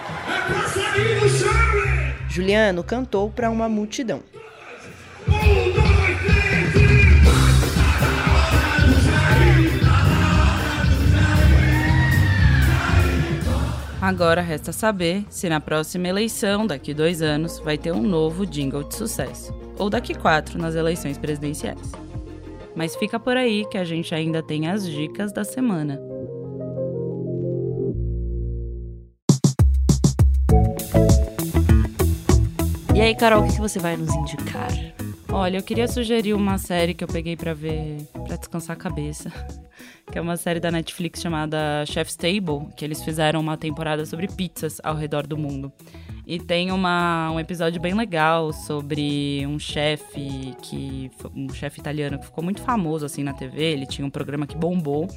Juliano 2.29 2.85
cantou 2.85 3.31
para 3.31 3.51
uma 3.51 3.69
multidão. 3.69 4.21
Agora 14.03 14.41
resta 14.41 14.73
saber 14.73 15.25
se 15.31 15.49
na 15.49 15.61
próxima 15.61 16.09
eleição, 16.09 16.67
daqui 16.67 16.93
dois 16.93 17.23
anos, 17.23 17.61
vai 17.61 17.79
ter 17.79 17.93
um 17.93 18.03
novo 18.03 18.45
jingle 18.45 18.83
de 18.83 18.97
sucesso. 18.97 19.55
Ou 19.79 19.89
daqui 19.89 20.13
quatro, 20.13 20.59
nas 20.59 20.75
eleições 20.75 21.17
presidenciais. 21.17 21.93
Mas 22.75 22.97
fica 22.97 23.21
por 23.21 23.37
aí 23.37 23.65
que 23.71 23.79
a 23.79 23.85
gente 23.85 24.13
ainda 24.13 24.43
tem 24.43 24.67
as 24.67 24.85
dicas 24.85 25.33
da 25.33 25.45
semana. 25.45 26.01
E 32.97 33.01
aí, 33.01 33.15
Carol, 33.15 33.45
o 33.45 33.49
que 33.49 33.61
você 33.61 33.79
vai 33.79 33.97
nos 33.97 34.13
indicar? 34.13 34.73
Olha, 35.35 35.57
eu 35.57 35.63
queria 35.63 35.89
sugerir 35.89 36.35
uma 36.35 36.59
série 36.59 36.93
que 36.93 37.03
eu 37.03 37.09
peguei 37.09 37.37
para 37.37 37.55
ver, 37.55 38.07
para 38.27 38.37
descansar 38.37 38.77
a 38.77 38.79
cabeça, 38.79 39.33
que 40.13 40.19
é 40.19 40.21
uma 40.21 40.37
série 40.37 40.61
da 40.61 40.71
Netflix 40.71 41.23
chamada 41.23 41.87
Chef's 41.87 42.15
Table, 42.15 42.69
que 42.77 42.85
eles 42.85 43.03
fizeram 43.03 43.41
uma 43.41 43.57
temporada 43.57 44.05
sobre 44.05 44.29
pizzas 44.29 44.79
ao 44.85 44.95
redor 44.95 45.27
do 45.27 45.39
mundo. 45.39 45.73
E 46.25 46.39
tem 46.39 46.71
uma, 46.71 47.33
um 47.33 47.41
episódio 47.41 47.81
bem 47.81 47.95
legal 47.95 48.53
sobre 48.53 49.45
um 49.47 49.59
chefe 49.59 50.55
que 50.63 51.11
um 51.35 51.53
chefe 51.53 51.81
italiano 51.81 52.19
que 52.19 52.27
ficou 52.27 52.45
muito 52.45 52.61
famoso 52.61 53.05
assim 53.05 53.25
na 53.25 53.33
TV. 53.33 53.61
Ele 53.61 53.87
tinha 53.87 54.07
um 54.07 54.11
programa 54.11 54.47
que 54.47 54.57
bombou, 54.57 55.09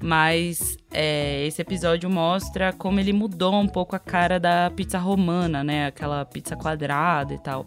mas 0.00 0.76
é, 0.92 1.44
esse 1.44 1.60
episódio 1.60 2.08
mostra 2.08 2.72
como 2.72 3.00
ele 3.00 3.12
mudou 3.12 3.54
um 3.56 3.66
pouco 3.66 3.96
a 3.96 3.98
cara 3.98 4.38
da 4.38 4.70
pizza 4.70 4.98
romana, 4.98 5.64
né? 5.64 5.86
Aquela 5.86 6.24
pizza 6.24 6.54
quadrada 6.54 7.34
e 7.34 7.38
tal. 7.38 7.66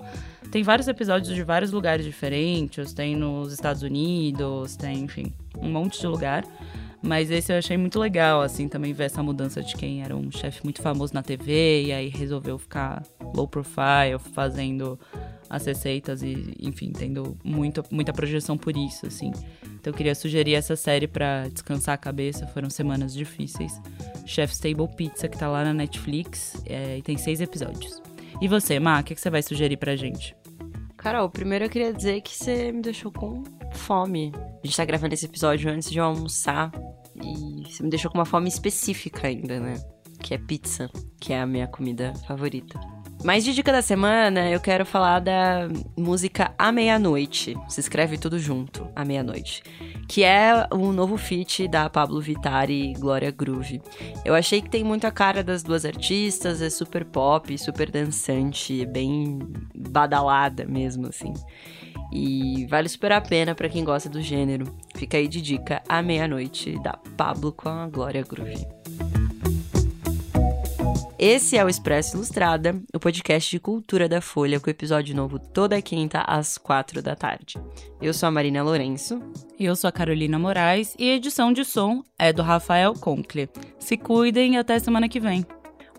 Tem 0.50 0.64
vários 0.64 0.88
episódios 0.88 1.36
de 1.36 1.44
vários 1.44 1.72
lugares 1.72 2.06
diferentes. 2.06 2.94
Tem 2.94 3.18
nos 3.18 3.52
Estados 3.52 3.84
Unidos, 3.84 4.78
tem, 4.78 5.00
enfim, 5.00 5.34
um 5.58 5.70
monte 5.70 6.00
de 6.00 6.08
lugar. 6.08 6.46
Mas 7.02 7.30
esse 7.30 7.52
eu 7.54 7.58
achei 7.58 7.78
muito 7.78 8.00
legal, 8.00 8.42
assim, 8.42 8.68
também 8.68 8.92
ver 8.92 9.06
essa 9.06 9.22
mudança 9.22 9.62
de 9.62 9.76
quem 9.76 10.04
era 10.04 10.16
um 10.16 10.32
chefe 10.32 10.64
muito 10.64 10.82
famoso 10.82 11.14
na 11.14 11.22
TV 11.22 11.86
e 11.86 11.92
aí 11.94 12.10
resolveu 12.10 12.58
ficar 12.58 13.04
low 13.36 13.48
profile, 13.48 14.18
fazendo 14.34 15.00
as 15.50 15.66
receitas 15.66 16.22
e, 16.24 16.54
enfim, 16.60 16.92
tendo 16.92 17.38
muito, 17.44 17.84
muita 17.92 18.12
projeção 18.12 18.58
por 18.58 18.76
isso, 18.76 19.06
assim. 19.06 19.32
Então 19.64 19.94
eu 19.94 19.94
queria 19.94 20.16
sugerir 20.16 20.56
essa 20.56 20.76
série 20.76 21.08
para 21.08 21.48
descansar 21.50 21.96
a 21.96 21.98
cabeça, 21.98 22.48
foram 22.48 22.70
semanas 22.70 23.14
difíceis. 23.14 23.80
Chef's 24.26 24.60
Table 24.60 24.88
Pizza, 24.96 25.28
que 25.28 25.38
tá 25.38 25.48
lá 25.48 25.64
na 25.64 25.74
Netflix, 25.74 26.62
é, 26.66 26.98
e 26.98 27.02
tem 27.02 27.18
seis 27.18 27.40
episódios. 27.40 28.02
E 28.42 28.48
você, 28.48 28.80
Má, 28.80 29.00
o 29.00 29.04
que, 29.04 29.16
que 29.16 29.22
você 29.22 29.30
vai 29.30 29.42
sugerir 29.42 29.78
pra 29.78 29.96
gente? 29.96 30.36
Carol, 30.98 31.30
primeiro 31.30 31.66
eu 31.66 31.70
queria 31.70 31.94
dizer 31.94 32.22
que 32.22 32.36
você 32.36 32.72
me 32.72 32.82
deixou 32.82 33.12
com 33.12 33.44
fome. 33.72 34.32
A 34.36 34.66
gente 34.66 34.78
tá 34.78 34.86
gravando 34.86 35.14
esse 35.14 35.26
episódio 35.26 35.72
antes 35.72 35.90
de 35.90 35.98
eu 35.98 36.06
almoçar. 36.06 36.72
E 37.16 37.64
você 37.72 37.84
me 37.84 37.90
deixou 37.90 38.12
com 38.12 38.18
uma 38.18 38.26
fome 38.26 38.48
específica 38.48 39.28
ainda, 39.28 39.60
né? 39.60 39.76
Que 40.22 40.34
é 40.34 40.38
pizza, 40.38 40.90
que 41.20 41.34
é 41.34 41.42
a 41.42 41.46
minha 41.46 41.68
comida 41.68 42.14
favorita. 42.28 42.80
Mas 43.24 43.44
de 43.44 43.54
dica 43.54 43.72
da 43.72 43.82
semana, 43.82 44.48
eu 44.50 44.60
quero 44.60 44.86
falar 44.86 45.20
da 45.20 45.68
música 45.98 46.54
A 46.58 46.72
Meia-Noite. 46.72 47.58
Se 47.68 47.80
escreve 47.80 48.18
tudo 48.18 48.38
junto, 48.38 48.88
A 48.96 49.04
Meia-Noite. 49.04 49.64
Que 50.08 50.24
é 50.24 50.68
o 50.72 50.94
novo 50.94 51.18
feat 51.18 51.68
da 51.68 51.90
Pablo 51.90 52.22
Vittar 52.22 52.70
e 52.70 52.94
Glória 52.94 53.32
Groove. 53.32 53.82
Eu 54.24 54.36
achei 54.36 54.62
que 54.62 54.70
tem 54.70 54.84
muita 54.84 55.12
cara 55.12 55.44
das 55.44 55.64
duas 55.64 55.84
artistas, 55.84 56.62
é 56.62 56.70
super 56.70 57.04
pop, 57.06 57.58
super 57.58 57.90
dançante, 57.90 58.86
bem 58.86 59.40
badalada 59.76 60.66
mesmo, 60.66 61.08
assim. 61.08 61.34
E 62.12 62.66
vale 62.68 62.88
super 62.90 63.12
a 63.12 63.22
pena 63.22 63.54
para 63.54 63.70
quem 63.70 63.84
gosta 63.84 64.10
do 64.10 64.22
gênero. 64.22 64.76
Fica 64.96 65.18
aí 65.18 65.28
de 65.28 65.42
dica 65.42 65.82
A 65.88 66.02
Meia-Noite 66.02 66.80
da 66.82 66.94
Pablo 67.16 67.52
com 67.52 67.70
a 67.70 67.88
Glória 67.88 68.24
Groove. 68.24 68.66
Esse 71.20 71.58
é 71.58 71.66
o 71.66 71.70
Expresso 71.70 72.16
Ilustrada, 72.16 72.80
o 72.94 73.00
podcast 73.00 73.50
de 73.50 73.60
cultura 73.60 74.08
da 74.08 74.22
Folha, 74.22 74.60
com 74.60 74.70
episódio 74.70 75.16
novo 75.16 75.40
toda 75.40 75.82
quinta 75.82 76.22
às 76.22 76.60
quatro 76.60 77.02
da 77.02 77.16
tarde. 77.16 77.58
Eu 78.00 78.14
sou 78.14 78.28
a 78.28 78.32
Marina 78.32 78.62
Lourenço. 78.62 79.20
E 79.58 79.66
eu 79.66 79.76
sou 79.76 79.88
a 79.88 79.92
Carolina 79.92 80.38
Moraes 80.38 80.96
e 81.00 81.10
a 81.10 81.16
edição 81.16 81.52
de 81.52 81.66
som 81.66 82.04
é 82.20 82.32
do 82.32 82.44
Rafael 82.44 82.94
Conkle. 82.94 83.50
Se 83.80 83.98
cuidem 83.98 84.54
e 84.54 84.58
até 84.58 84.78
semana 84.78 85.10
que 85.10 85.20
vem. 85.20 85.44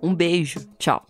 Um 0.00 0.14
beijo, 0.14 0.60
tchau. 0.78 1.04